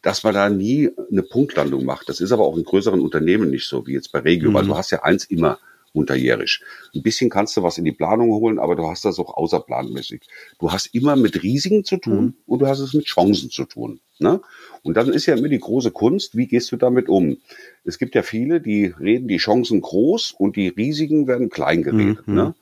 [0.00, 3.68] Dass man da nie eine Punktlandung macht, das ist aber auch in größeren Unternehmen nicht
[3.68, 4.54] so wie jetzt bei Regio, mhm.
[4.54, 5.58] weil du hast ja eins immer
[5.92, 6.60] unterjährig.
[6.94, 10.22] Ein bisschen kannst du was in die Planung holen, aber du hast das auch außerplanmäßig.
[10.58, 12.34] Du hast immer mit Risiken zu tun mhm.
[12.46, 14.00] und du hast es mit Chancen zu tun.
[14.18, 14.40] Ne?
[14.82, 17.36] Und dann ist ja immer die große Kunst, wie gehst du damit um?
[17.84, 22.26] Es gibt ja viele, die reden die Chancen groß und die Risiken werden klein geredet.
[22.26, 22.34] Mhm.
[22.34, 22.54] Ne?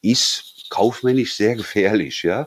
[0.00, 2.46] Ist kaufmännisch sehr gefährlich, ja.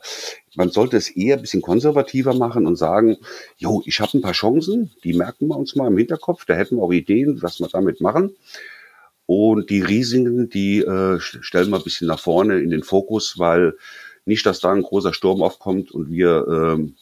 [0.55, 3.17] Man sollte es eher ein bisschen konservativer machen und sagen,
[3.57, 6.77] jo, ich habe ein paar Chancen, die merken wir uns mal im Hinterkopf, da hätten
[6.77, 8.35] wir auch Ideen, was wir damit machen.
[9.33, 13.77] Und die Risiken, die äh, stellen wir ein bisschen nach vorne in den Fokus, weil
[14.25, 16.97] nicht, dass da ein großer Sturm aufkommt und wir, ähm,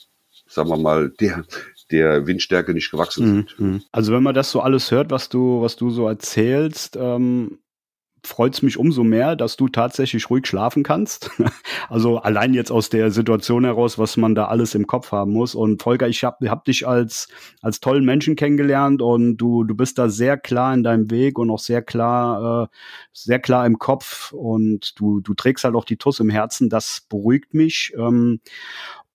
[0.48, 1.44] sagen wir mal, der,
[1.90, 3.60] der Windstärke nicht gewachsen mhm, sind.
[3.60, 3.84] Mhm.
[3.92, 7.58] Also wenn man das so alles hört, was du, was du so erzählst, ähm,
[8.24, 11.32] freut es mich umso mehr, dass du tatsächlich ruhig schlafen kannst.
[11.90, 15.56] also allein jetzt aus der Situation heraus, was man da alles im Kopf haben muss.
[15.56, 17.28] Und Volker, ich habe hab dich als,
[17.62, 21.50] als tollen Menschen kennengelernt und du, du bist da sehr klar in deinem Weg und
[21.50, 22.68] auch sehr klar, äh,
[23.14, 26.70] sehr klar im Kopf und du, du trägst halt auch die Tuss im Herzen.
[26.70, 27.94] Das beruhigt mich.
[27.98, 28.40] Ähm,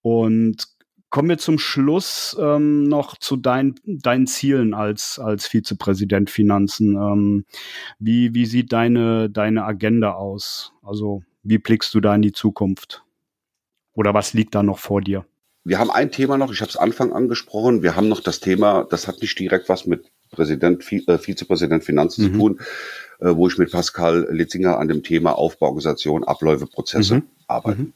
[0.03, 0.74] und
[1.15, 6.97] Kommen wir zum Schluss ähm, noch zu dein, deinen Zielen als, als Vizepräsident Finanzen.
[6.97, 7.45] Ähm,
[8.01, 10.73] wie, wie sieht deine, deine Agenda aus?
[10.83, 13.05] Also wie blickst du da in die Zukunft?
[13.93, 15.25] Oder was liegt da noch vor dir?
[15.63, 18.83] Wir haben ein Thema noch, ich habe es Anfang angesprochen, wir haben noch das Thema,
[18.83, 22.33] das hat nicht direkt was mit Präsident, äh, Vizepräsident Finanzen mhm.
[22.33, 22.61] zu tun,
[23.21, 27.23] äh, wo ich mit Pascal Litzinger an dem Thema Aufbauorganisation, Abläufe, Prozesse mhm.
[27.47, 27.83] arbeite.
[27.83, 27.93] Mhm.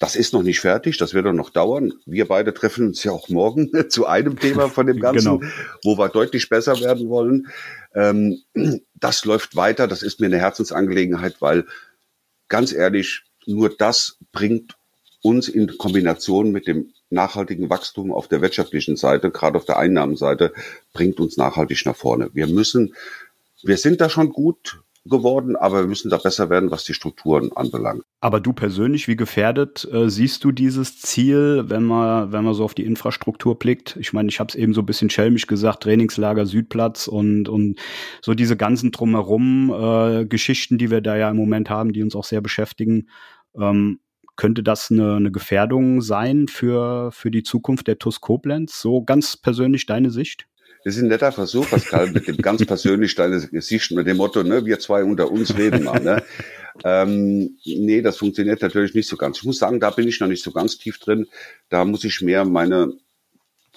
[0.00, 1.92] Das ist noch nicht fertig, das wird noch dauern.
[2.06, 5.52] Wir beide treffen uns ja auch morgen zu einem Thema von dem Ganzen, genau.
[5.82, 7.48] wo wir deutlich besser werden wollen.
[7.94, 8.40] Ähm,
[8.94, 11.66] das läuft weiter, das ist mir eine Herzensangelegenheit, weil
[12.48, 14.76] ganz ehrlich, nur das bringt
[15.22, 20.52] uns in Kombination mit dem nachhaltigen Wachstum auf der wirtschaftlichen Seite, gerade auf der Einnahmenseite,
[20.92, 22.30] bringt uns nachhaltig nach vorne.
[22.34, 22.94] Wir müssen,
[23.62, 27.50] wir sind da schon gut geworden, aber wir müssen da besser werden, was die Strukturen
[27.52, 28.02] anbelangt.
[28.20, 32.64] Aber du persönlich, wie gefährdet äh, siehst du dieses Ziel, wenn man, wenn man so
[32.64, 33.96] auf die Infrastruktur blickt?
[34.00, 37.78] Ich meine, ich habe es eben so ein bisschen schelmisch gesagt, Trainingslager Südplatz und, und
[38.22, 42.14] so diese ganzen drumherum äh, Geschichten, die wir da ja im Moment haben, die uns
[42.14, 43.08] auch sehr beschäftigen.
[43.58, 44.00] Ähm,
[44.38, 48.80] könnte das eine, eine Gefährdung sein für, für die Zukunft der TUS Koblenz?
[48.80, 50.46] So ganz persönlich deine Sicht?
[50.88, 54.42] Das ist ein netter Versuch, Pascal, mit dem ganz persönlich deines Gesicht, mit dem Motto,
[54.42, 56.00] ne, wir zwei unter uns reden mal.
[56.00, 56.22] Ne?
[56.82, 59.36] Ähm, nee, das funktioniert natürlich nicht so ganz.
[59.36, 61.26] Ich muss sagen, da bin ich noch nicht so ganz tief drin.
[61.68, 62.94] Da muss ich mehr meine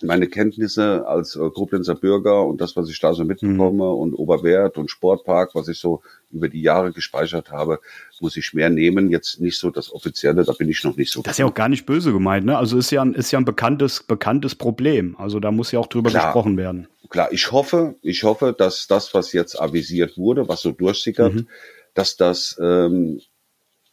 [0.03, 3.99] meine Kenntnisse als äh, Koblenzer Bürger und das, was ich da so mitbekomme mhm.
[3.99, 7.79] und Oberwert und Sportpark, was ich so über die Jahre gespeichert habe,
[8.19, 9.09] muss ich mehr nehmen.
[9.09, 11.21] Jetzt nicht so das Offizielle, da bin ich noch nicht so.
[11.21, 12.57] Das ist ja auch gar nicht böse gemeint, ne?
[12.57, 15.15] Also ist ja ein, ist ja ein bekanntes, bekanntes Problem.
[15.17, 16.87] Also da muss ja auch drüber klar, gesprochen werden.
[17.09, 21.47] Klar, ich hoffe, ich hoffe, dass das, was jetzt avisiert wurde, was so durchsickert, mhm.
[21.93, 23.21] dass das ähm,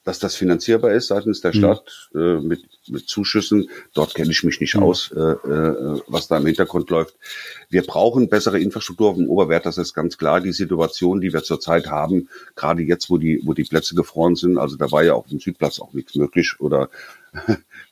[0.09, 1.59] dass das finanzierbar ist seitens der mhm.
[1.59, 2.21] Stadt mhm.
[2.21, 3.70] äh, mit, mit Zuschüssen.
[3.95, 4.82] Dort kenne ich mich nicht mhm.
[4.82, 7.16] aus, äh, äh, was da im Hintergrund läuft.
[7.70, 10.41] Wir brauchen bessere Infrastruktur auf dem Oberwert, das ist ganz klar.
[10.41, 14.59] Die Situation, die wir zurzeit haben, gerade jetzt, wo die, wo die Plätze gefroren sind,
[14.59, 16.89] also da war ja auf dem Südplatz auch nichts möglich oder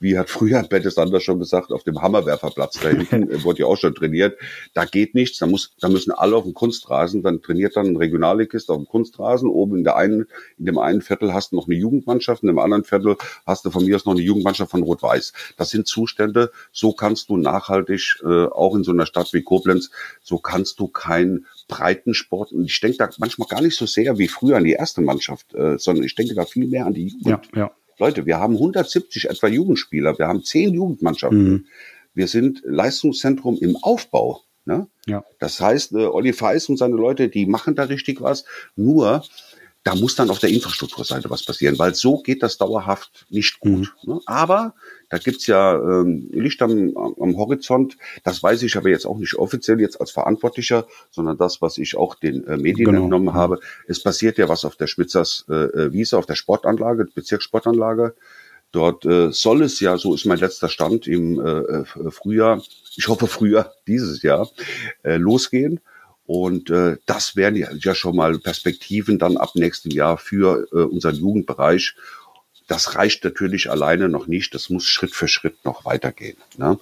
[0.00, 3.76] wie hat früher Bette Sander schon gesagt, auf dem Hammerwerferplatz da hinten wurde ja auch
[3.76, 4.38] schon trainiert.
[4.74, 7.96] Da geht nichts, da muss, da müssen alle auf dem Kunstrasen, dann trainiert dann ein
[7.96, 9.48] Regionalligist auf dem Kunstrasen.
[9.48, 10.26] Oben in der einen,
[10.58, 13.16] in dem einen Viertel hast du noch eine Jugendmannschaft, in dem anderen Viertel
[13.46, 15.32] hast du von mir aus noch eine Jugendmannschaft von Rot-Weiß.
[15.56, 19.90] Das sind Zustände, so kannst du nachhaltig, äh, auch in so einer Stadt wie Koblenz,
[20.22, 24.28] so kannst du keinen Breitensport, und ich denke da manchmal gar nicht so sehr wie
[24.28, 27.48] früher an die erste Mannschaft, äh, sondern ich denke da viel mehr an die Jugend.
[27.54, 27.70] Ja, ja.
[27.98, 31.48] Leute, wir haben 170 etwa Jugendspieler, wir haben zehn Jugendmannschaften.
[31.48, 31.66] Mhm.
[32.14, 34.42] Wir sind Leistungszentrum im Aufbau.
[34.64, 34.88] Ne?
[35.06, 35.24] Ja.
[35.38, 38.44] Das heißt, äh, Olli Feis und seine Leute, die machen da richtig was.
[38.74, 39.22] Nur,
[39.86, 43.94] da muss dann auf der Infrastrukturseite was passieren, weil so geht das dauerhaft nicht gut.
[44.02, 44.14] Mhm.
[44.14, 44.20] Ne?
[44.26, 44.74] Aber
[45.10, 47.96] da gibt's ja ähm, Licht am, am Horizont.
[48.24, 51.96] Das weiß ich aber jetzt auch nicht offiziell jetzt als Verantwortlicher, sondern das, was ich
[51.96, 53.04] auch den äh, Medien genau.
[53.04, 53.60] entnommen habe.
[53.86, 58.16] Es passiert ja was auf der Schmitzers äh, äh Wiese, auf der Sportanlage, Bezirkssportanlage.
[58.72, 62.60] Dort äh, soll es ja, so ist mein letzter Stand im äh, äh Frühjahr,
[62.96, 64.50] ich hoffe früher dieses Jahr,
[65.04, 65.78] äh, losgehen.
[66.26, 71.14] Und äh, das wären ja, schon mal Perspektiven dann ab nächstem Jahr für äh, unseren
[71.14, 71.94] Jugendbereich.
[72.66, 74.54] Das reicht natürlich alleine noch nicht.
[74.54, 76.36] Das muss Schritt für Schritt noch weitergehen.
[76.56, 76.78] Ne?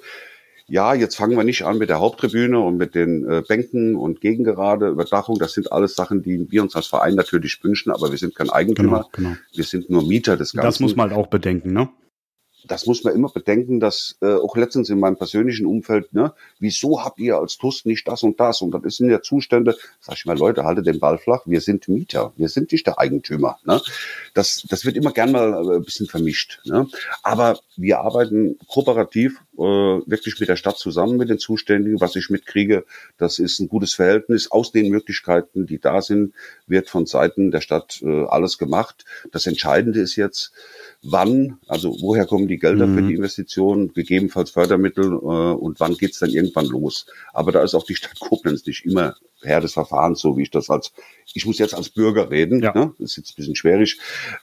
[0.66, 4.22] Ja, jetzt fangen wir nicht an mit der Haupttribüne und mit den äh, Bänken und
[4.22, 5.38] Gegengerade, Überdachung.
[5.38, 8.49] Das sind alles Sachen, die wir uns als Verein natürlich wünschen, aber wir sind kein
[8.49, 9.07] Eigentümer.
[9.12, 9.36] Genau, genau.
[9.53, 10.66] Wir sind nur Mieter des Ganzen.
[10.66, 11.90] Das muss man halt auch bedenken, ne?
[12.66, 17.04] Das muss man immer bedenken, dass äh, auch letztens in meinem persönlichen Umfeld, ne, wieso
[17.04, 18.62] habt ihr als TUS nicht das und das?
[18.62, 21.88] Und das sind ja Zustände, sag ich mal, Leute, haltet den Ball flach, wir sind
[21.88, 23.58] Mieter, wir sind nicht der Eigentümer.
[23.64, 23.80] Ne?
[24.34, 26.60] Das, das wird immer gern mal äh, ein bisschen vermischt.
[26.64, 26.88] Ne?
[27.22, 32.00] Aber wir arbeiten kooperativ äh, wirklich mit der Stadt zusammen, mit den Zuständigen.
[32.00, 32.84] Was ich mitkriege,
[33.18, 34.50] das ist ein gutes Verhältnis.
[34.50, 36.34] Aus den Möglichkeiten, die da sind,
[36.66, 39.04] wird von Seiten der Stadt äh, alles gemacht.
[39.32, 40.52] Das Entscheidende ist jetzt,
[41.02, 42.94] wann, also woher kommen die Gelder mhm.
[42.94, 47.07] für die Investitionen, gegebenenfalls Fördermittel äh, und wann geht's dann irgendwann los.
[47.32, 50.50] Aber da ist auch die Stadt Koblenz nicht immer Herr des Verfahrens, so wie ich
[50.50, 50.92] das als,
[51.32, 52.72] ich muss jetzt als Bürger reden, ja.
[52.74, 52.94] ne?
[52.98, 53.98] das ist jetzt ein bisschen schwierig.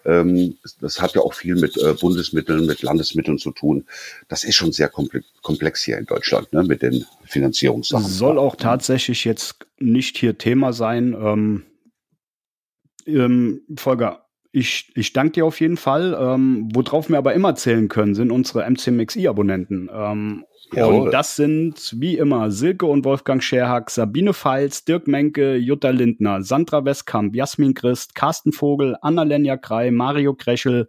[0.06, 3.86] Ähm, das hat ja auch viel mit äh, Bundesmitteln, mit Landesmitteln zu tun.
[4.28, 6.64] Das ist schon sehr komplex, komplex hier in Deutschland ne?
[6.64, 8.08] mit den Finanzierungssachen.
[8.08, 11.16] Soll auch tatsächlich jetzt nicht hier Thema sein.
[11.20, 11.64] Ähm,
[13.08, 14.21] ähm, Volker,
[14.52, 16.18] ich, ich danke dir auf jeden Fall.
[16.20, 19.90] Ähm, worauf wir aber immer zählen können, sind unsere MCMXI-Abonnenten.
[19.94, 25.90] Ähm, und das sind wie immer Silke und Wolfgang Scherhack, Sabine Feils, Dirk Menke, Jutta
[25.90, 30.88] Lindner, Sandra Westkamp, Jasmin Christ, Carsten Vogel, Anna-Lenja Krei, Mario Kreschel,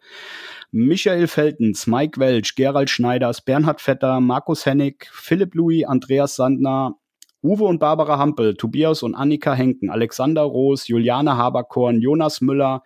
[0.70, 6.96] Michael Feltens, Mike Welch, Gerald Schneiders, Bernhard Vetter, Markus Hennig, Philipp Louis, Andreas Sandner,
[7.42, 12.84] Uwe und Barbara Hampel, Tobias und Annika Henken, Alexander Roos, Juliane Haberkorn, Jonas Müller,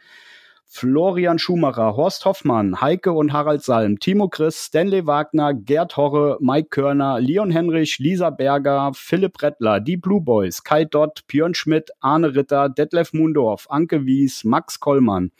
[0.68, 6.68] Florian Schumacher, Horst Hoffmann, Heike und Harald Salm, Timo Chris, Stanley Wagner, Gerd Horre, Mike
[6.70, 12.34] Körner, Leon Henrich, Lisa Berger, Philipp Rettler, die Blue Boys, Kai Dott, Björn Schmidt, Arne
[12.34, 15.30] Ritter, Detlef Mundorf, Anke Wies, Max Kollmann,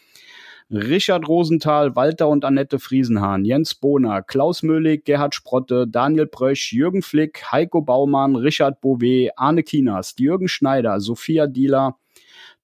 [0.71, 7.03] Richard Rosenthal, Walter und Annette Friesenhahn, Jens Bohner, Klaus Möhlig, Gerhard Sprotte, Daniel Brösch, Jürgen
[7.03, 11.97] Flick, Heiko Baumann, Richard Bouvet, Arne Kinas, Jürgen Schneider, Sophia Dieler,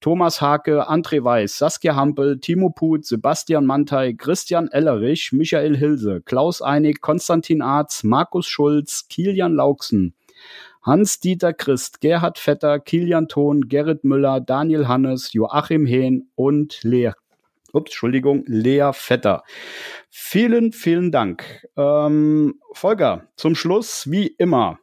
[0.02, 6.60] Thomas Hake, André Weiß, Saskia Hampel, Timo Put, Sebastian Mantei, Christian Ellerich, Michael Hilse, Klaus
[6.60, 10.14] Einig, Konstantin Arz, Markus Schulz, Kilian Lauksen,
[10.82, 17.12] Hans-Dieter Christ, Gerhard Vetter, Kilian Thon, Gerrit Müller, Daniel Hannes, Joachim Hehn und Lea.
[17.72, 19.44] Ups, Entschuldigung, Lea Vetter.
[20.10, 21.64] Vielen, vielen Dank.
[21.76, 24.80] Ähm, Volker, zum Schluss, wie immer,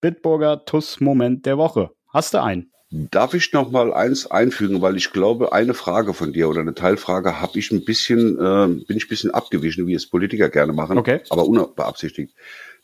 [0.00, 1.90] Bitburger TUS-Moment der Woche.
[2.08, 2.71] Hast du einen?
[2.94, 6.74] Darf ich noch mal eins einfügen, weil ich glaube, eine Frage von dir oder eine
[6.74, 10.74] Teilfrage habe ich ein bisschen, äh, bin ich ein bisschen abgewichen, wie es Politiker gerne
[10.74, 11.20] machen, okay.
[11.30, 12.34] aber unbeabsichtigt.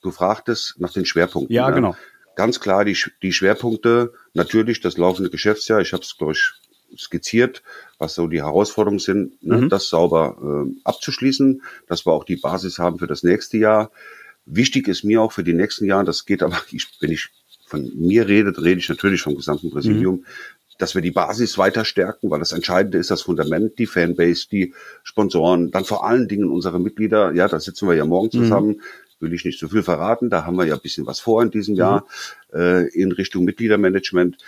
[0.01, 1.55] Du fragtest nach den Schwerpunkten.
[1.55, 1.75] Ja, ne?
[1.75, 1.97] genau.
[2.37, 6.53] Ganz klar, die, die Schwerpunkte, natürlich das laufende Geschäftsjahr, ich habe es, glaube ich,
[6.97, 7.63] skizziert,
[7.99, 9.59] was so die Herausforderungen sind, ne?
[9.59, 9.69] mhm.
[9.69, 13.91] das sauber äh, abzuschließen, dass wir auch die Basis haben für das nächste Jahr.
[14.47, 17.29] Wichtig ist mir auch für die nächsten Jahre, das geht aber, ich, wenn ich
[17.69, 20.25] von mir redet, rede ich natürlich vom gesamten Präsidium, mhm.
[20.79, 24.75] dass wir die Basis weiter stärken, weil das Entscheidende ist das Fundament, die Fanbase, die
[25.03, 27.33] Sponsoren, dann vor allen Dingen unsere Mitglieder.
[27.33, 28.43] Ja, da sitzen wir ja morgen mhm.
[28.43, 28.69] zusammen.
[28.69, 28.81] Mhm.
[29.21, 30.31] Will ich nicht zu viel verraten.
[30.31, 31.79] Da haben wir ja ein bisschen was vor in diesem mhm.
[31.79, 32.07] Jahr
[32.55, 34.39] äh, in Richtung Mitgliedermanagement.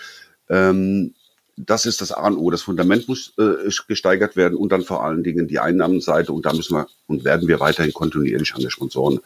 [0.48, 1.14] Ähm,
[1.56, 2.50] das ist das A und O.
[2.50, 6.32] Das Fundament muss äh, gesteigert werden und dann vor allen Dingen die Einnahmenseite.
[6.32, 9.20] Und da müssen wir und werden wir weiterhin kontinuierlich an der Sponsoren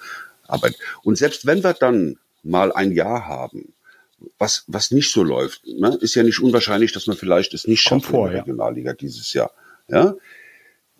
[0.47, 0.77] arbeiten.
[1.03, 3.73] Und selbst wenn wir dann mal ein Jahr haben,
[4.39, 5.67] was, was nicht so läuft.
[5.67, 5.97] Ne?
[6.01, 8.97] Ist ja nicht unwahrscheinlich, dass man vielleicht es nicht schafft vor, in der Regionalliga ja.
[8.97, 9.51] dieses Jahr.
[9.89, 10.15] Ja?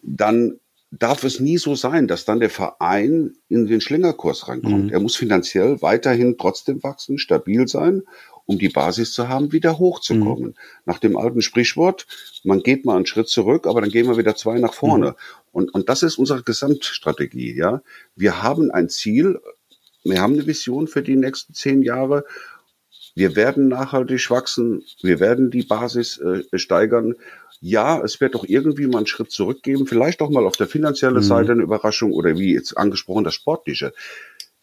[0.03, 0.59] Dann
[0.99, 4.87] darf es nie so sein, dass dann der Verein in den Schlingerkurs reinkommt.
[4.87, 4.91] Mhm.
[4.91, 8.03] Er muss finanziell weiterhin trotzdem wachsen, stabil sein,
[8.47, 10.49] um die Basis zu haben, wieder hochzukommen.
[10.49, 10.55] Mhm.
[10.85, 12.07] Nach dem alten Sprichwort,
[12.45, 15.11] man geht mal einen Schritt zurück, aber dann gehen wir wieder zwei nach vorne.
[15.11, 15.15] Mhm.
[15.53, 17.57] Und, und das ist unsere Gesamtstrategie.
[17.57, 17.83] Ja,
[18.17, 19.41] Wir haben ein Ziel,
[20.05, 22.25] wir haben eine Vision für die nächsten zehn Jahre
[23.15, 24.83] wir werden nachhaltig wachsen.
[25.01, 27.15] Wir werden die Basis äh, steigern.
[27.61, 29.87] Ja, es wird auch irgendwie mal einen Schritt zurückgeben.
[29.87, 31.23] Vielleicht auch mal auf der finanziellen mhm.
[31.23, 33.95] Seite eine Überraschung oder wie jetzt angesprochen das Sportliche.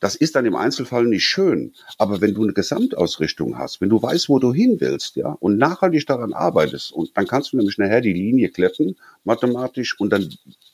[0.02, 1.74] Das ist dann im Einzelfall nicht schön.
[1.98, 5.58] Aber wenn du eine Gesamtausrichtung hast, wenn du weißt, wo du hin willst, ja, und
[5.58, 10.28] nachhaltig daran arbeitest, und dann kannst du nämlich nachher die Linie kletten, mathematisch, und dann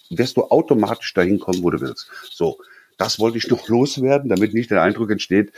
[0.09, 2.09] wirst du automatisch dahin kommen, wo du willst.
[2.31, 2.57] So.
[2.97, 5.51] Das wollte ich noch loswerden, damit nicht der Eindruck entsteht,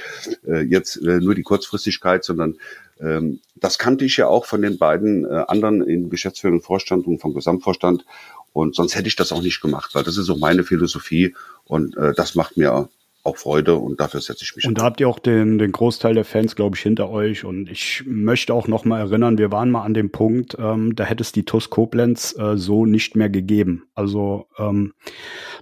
[0.46, 2.58] äh, jetzt äh, nur die Kurzfristigkeit, sondern
[3.00, 7.08] ähm, das kannte ich ja auch von den beiden äh, anderen im Geschäftsführung und Vorstand
[7.08, 8.06] und vom Gesamtvorstand.
[8.52, 11.36] Und sonst hätte ich das auch nicht gemacht, weil das ist auch meine Philosophie
[11.66, 12.90] und äh, das macht mir
[13.30, 14.66] auch Freude und dafür setze ich mich.
[14.66, 17.46] Und da habt ihr auch den, den Großteil der Fans, glaube ich, hinter euch.
[17.46, 21.06] Und ich möchte auch noch mal erinnern, wir waren mal an dem Punkt, ähm, da
[21.06, 23.84] hätte es die TUS Koblenz äh, so nicht mehr gegeben.
[23.96, 24.94] Also ähm,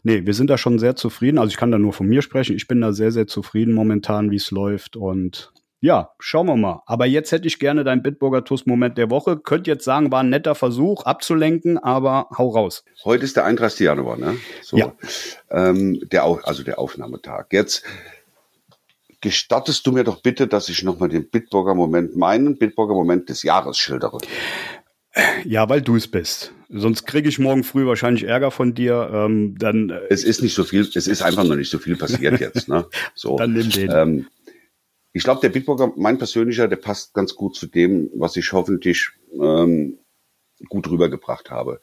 [0.04, 1.38] nee, wir sind da schon sehr zufrieden.
[1.38, 2.56] Also ich kann da nur von mir sprechen.
[2.56, 4.96] Ich bin da sehr, sehr zufrieden momentan, wie es läuft.
[4.96, 6.82] Und ja, schauen wir mal.
[6.86, 9.38] Aber jetzt hätte ich gerne deinen Bitburger TUS-Moment der Woche.
[9.38, 12.84] Könnt jetzt sagen, war ein netter Versuch abzulenken, aber hau raus.
[13.06, 13.82] Heute ist der 31.
[13.82, 14.38] Januar, ne?
[14.64, 14.78] So.
[14.78, 14.94] Ja.
[15.52, 17.48] Ähm, der, also der Aufnahmetag.
[17.52, 17.84] Jetzt
[19.22, 23.44] gestattest du mir doch bitte, dass ich nochmal den Bitburger Moment, meinen Bitburger Moment des
[23.44, 24.18] Jahres schildere.
[25.46, 26.54] Ja, weil du es bist.
[26.70, 29.10] Sonst kriege ich morgen früh wahrscheinlich Ärger von dir.
[29.14, 29.90] Ähm, dann.
[29.90, 32.68] Äh es ist nicht so viel, es ist einfach noch nicht so viel passiert jetzt.
[32.68, 32.86] Ne?
[33.16, 33.38] So.
[33.38, 33.92] Dann nimm den.
[33.92, 34.28] Ähm,
[35.18, 39.10] ich glaube, der Bitburger, mein persönlicher, der passt ganz gut zu dem, was ich hoffentlich
[39.34, 39.98] ähm,
[40.70, 41.82] gut rübergebracht habe.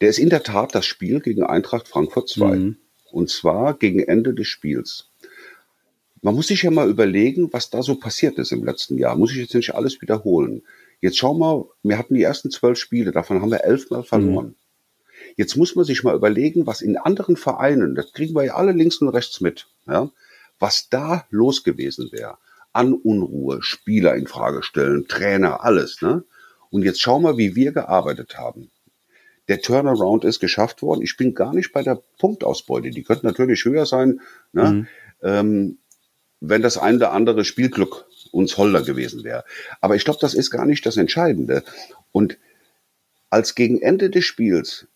[0.00, 2.56] Der ist in der Tat das Spiel gegen Eintracht Frankfurt 2.
[2.56, 2.76] Mhm.
[3.12, 5.10] Und zwar gegen Ende des Spiels.
[6.22, 9.14] Man muss sich ja mal überlegen, was da so passiert ist im letzten Jahr.
[9.14, 10.64] Muss ich jetzt nicht alles wiederholen.
[11.00, 14.46] Jetzt schau mal, wir hatten die ersten zwölf Spiele, davon haben wir elfmal verloren.
[14.48, 14.54] Mhm.
[15.36, 18.72] Jetzt muss man sich mal überlegen, was in anderen Vereinen, das kriegen wir ja alle
[18.72, 20.10] links und rechts mit, ja,
[20.58, 22.38] was da los gewesen wäre
[22.76, 26.02] an Unruhe, Spieler in Frage stellen, Trainer, alles.
[26.02, 26.24] Ne?
[26.70, 28.70] Und jetzt schau mal, wie wir gearbeitet haben.
[29.48, 31.02] Der Turnaround ist geschafft worden.
[31.02, 32.90] Ich bin gar nicht bei der Punktausbeute.
[32.90, 34.20] Die könnte natürlich höher sein,
[34.52, 34.70] ne?
[34.70, 34.86] Mhm.
[35.22, 35.78] Ähm,
[36.40, 39.44] wenn das ein oder andere Spielglück uns holder gewesen wäre.
[39.80, 41.62] Aber ich glaube, das ist gar nicht das Entscheidende.
[42.12, 42.38] Und
[43.30, 44.86] als gegen Ende des Spiels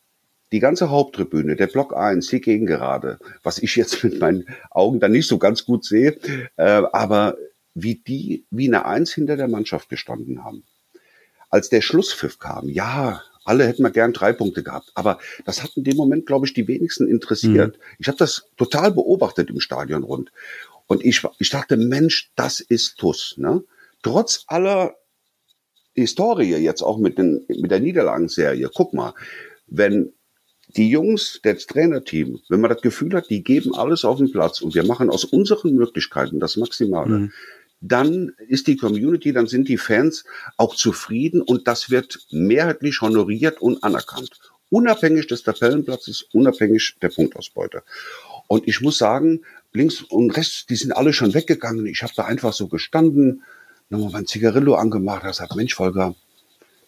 [0.52, 5.12] die ganze Haupttribüne, der Block 1, die Gegengerade, was ich jetzt mit meinen Augen dann
[5.12, 6.18] nicht so ganz gut sehe,
[6.56, 7.36] äh, aber
[7.74, 10.64] wie die wie eine Eins hinter der Mannschaft gestanden haben.
[11.48, 15.76] Als der Schlusspfiff kam, ja, alle hätten wir gern drei Punkte gehabt, aber das hat
[15.76, 17.76] in dem Moment, glaube ich, die wenigsten interessiert.
[17.76, 17.82] Mhm.
[17.98, 20.30] Ich habe das total beobachtet im Stadion rund.
[20.86, 23.34] Und ich, ich dachte, Mensch, das ist TUS.
[23.38, 23.64] Ne?
[24.02, 24.94] Trotz aller
[25.94, 29.14] Historie jetzt auch mit, den, mit der Niederlagenserie, guck mal,
[29.66, 30.12] wenn
[30.76, 34.60] die Jungs, das Trainerteam, wenn man das Gefühl hat, die geben alles auf den Platz
[34.60, 37.32] und wir machen aus unseren Möglichkeiten das Maximale, mhm
[37.80, 40.24] dann ist die Community, dann sind die Fans
[40.56, 44.30] auch zufrieden und das wird mehrheitlich honoriert und anerkannt.
[44.68, 47.82] Unabhängig des Tabellenplatzes, unabhängig der Punktausbeute.
[48.46, 49.40] Und ich muss sagen,
[49.72, 51.86] links und rechts, die sind alle schon weggegangen.
[51.86, 53.42] Ich habe da einfach so gestanden,
[53.88, 56.14] nochmal mein Zigarillo angemacht, da sagt, Mensch, Volker,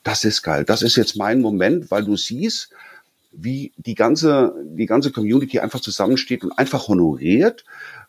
[0.05, 0.65] das ist geil.
[0.65, 2.71] Das ist jetzt mein Moment, weil du siehst,
[3.33, 7.65] wie die ganze, die ganze Community einfach zusammensteht und einfach honoriert,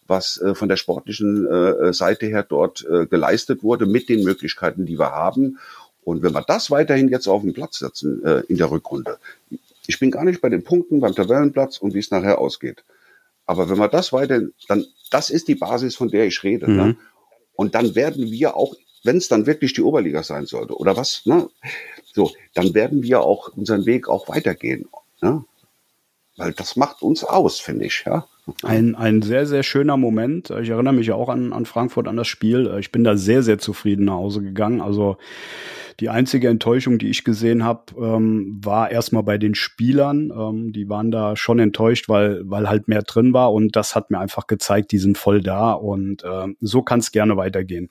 [0.08, 4.86] was äh, von der sportlichen äh, Seite her dort äh, geleistet wurde mit den Möglichkeiten,
[4.86, 5.60] die wir haben.
[6.04, 9.18] Und wenn wir das weiterhin jetzt auf den Platz setzen äh, in der Rückrunde,
[9.88, 12.84] ich bin gar nicht bei den Punkten beim Tabellenplatz und wie es nachher ausgeht.
[13.46, 16.72] Aber wenn wir das weiter, dann das ist die Basis, von der ich rede.
[16.72, 16.84] Ne?
[16.84, 16.90] Mhm.
[16.90, 16.98] Ne?
[17.56, 21.26] Und dann werden wir auch, wenn es dann wirklich die Oberliga sein sollte oder was,
[21.26, 21.50] ne?
[22.14, 24.88] so, dann werden wir auch unseren Weg auch weitergehen.
[25.22, 25.44] Ne?
[26.36, 28.04] Weil das macht uns aus, finde ich.
[28.06, 28.28] Ja.
[28.62, 30.50] Ein, ein sehr, sehr schöner Moment.
[30.50, 32.76] Ich erinnere mich ja auch an, an Frankfurt, an das Spiel.
[32.80, 34.82] Ich bin da sehr, sehr zufrieden nach Hause gegangen.
[34.82, 35.18] Also
[36.00, 40.32] die einzige Enttäuschung, die ich gesehen habe, ähm, war erstmal bei den Spielern.
[40.36, 43.54] Ähm, die waren da schon enttäuscht, weil, weil halt mehr drin war.
[43.54, 45.72] Und das hat mir einfach gezeigt, die sind voll da.
[45.72, 47.90] Und äh, so kann es gerne weitergehen.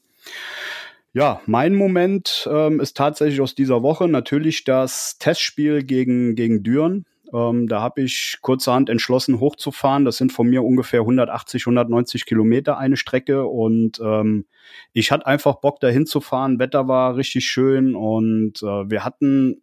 [1.15, 7.05] Ja, mein Moment ähm, ist tatsächlich aus dieser Woche natürlich das Testspiel gegen, gegen Düren.
[7.33, 10.05] Ähm, da habe ich kurzerhand entschlossen, hochzufahren.
[10.05, 13.47] Das sind von mir ungefähr 180, 190 Kilometer eine Strecke.
[13.47, 14.47] Und ähm,
[14.93, 16.59] ich hatte einfach Bock, da hinzufahren.
[16.59, 19.63] Wetter war richtig schön und äh, wir hatten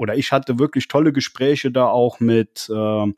[0.00, 3.12] oder ich hatte wirklich tolle Gespräche da auch mit, äh,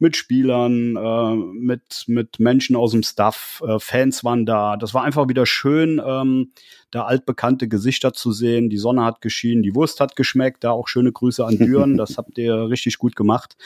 [0.00, 4.76] mit Spielern, äh, mit, mit Menschen aus dem Staff, äh, Fans waren da.
[4.76, 6.50] Das war einfach wieder schön, ähm,
[6.90, 8.68] da altbekannte Gesichter zu sehen.
[8.68, 10.64] Die Sonne hat geschienen, die Wurst hat geschmeckt.
[10.64, 11.96] Da auch schöne Grüße an Düren.
[12.04, 13.56] Das habt ihr richtig gut gemacht.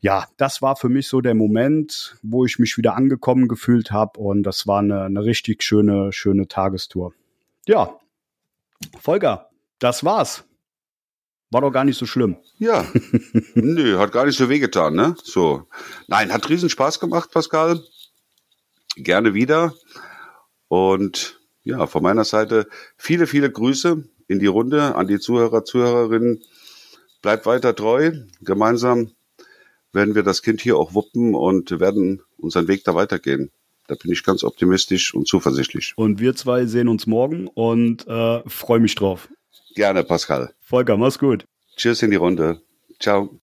[0.00, 4.18] Ja, das war für mich so der Moment, wo ich mich wieder angekommen gefühlt habe.
[4.18, 7.14] Und das war eine, eine richtig schöne, schöne Tagestour.
[7.68, 8.00] Ja,
[8.98, 10.44] Volker, das war's.
[11.50, 12.36] War doch gar nicht so schlimm.
[12.58, 12.86] Ja.
[13.54, 15.16] Nö, hat gar nicht so wehgetan, ne?
[15.22, 15.66] So.
[16.08, 17.80] Nein, hat riesen Spaß gemacht, Pascal.
[18.96, 19.74] gerne wieder.
[20.68, 26.42] Und ja, von meiner Seite viele, viele Grüße in die Runde an die Zuhörer, Zuhörerinnen.
[27.22, 28.12] Bleibt weiter treu.
[28.40, 29.12] Gemeinsam
[29.92, 33.50] werden wir das Kind hier auch wuppen und werden unseren Weg da weitergehen.
[33.88, 35.92] Da bin ich ganz optimistisch und zuversichtlich.
[35.96, 39.28] Und wir zwei sehen uns morgen und äh, freue mich drauf.
[39.76, 40.54] Gerne, Pascal.
[40.62, 41.44] Volker, mach's gut.
[41.76, 42.62] Tschüss in die Runde.
[42.98, 43.38] Ciao.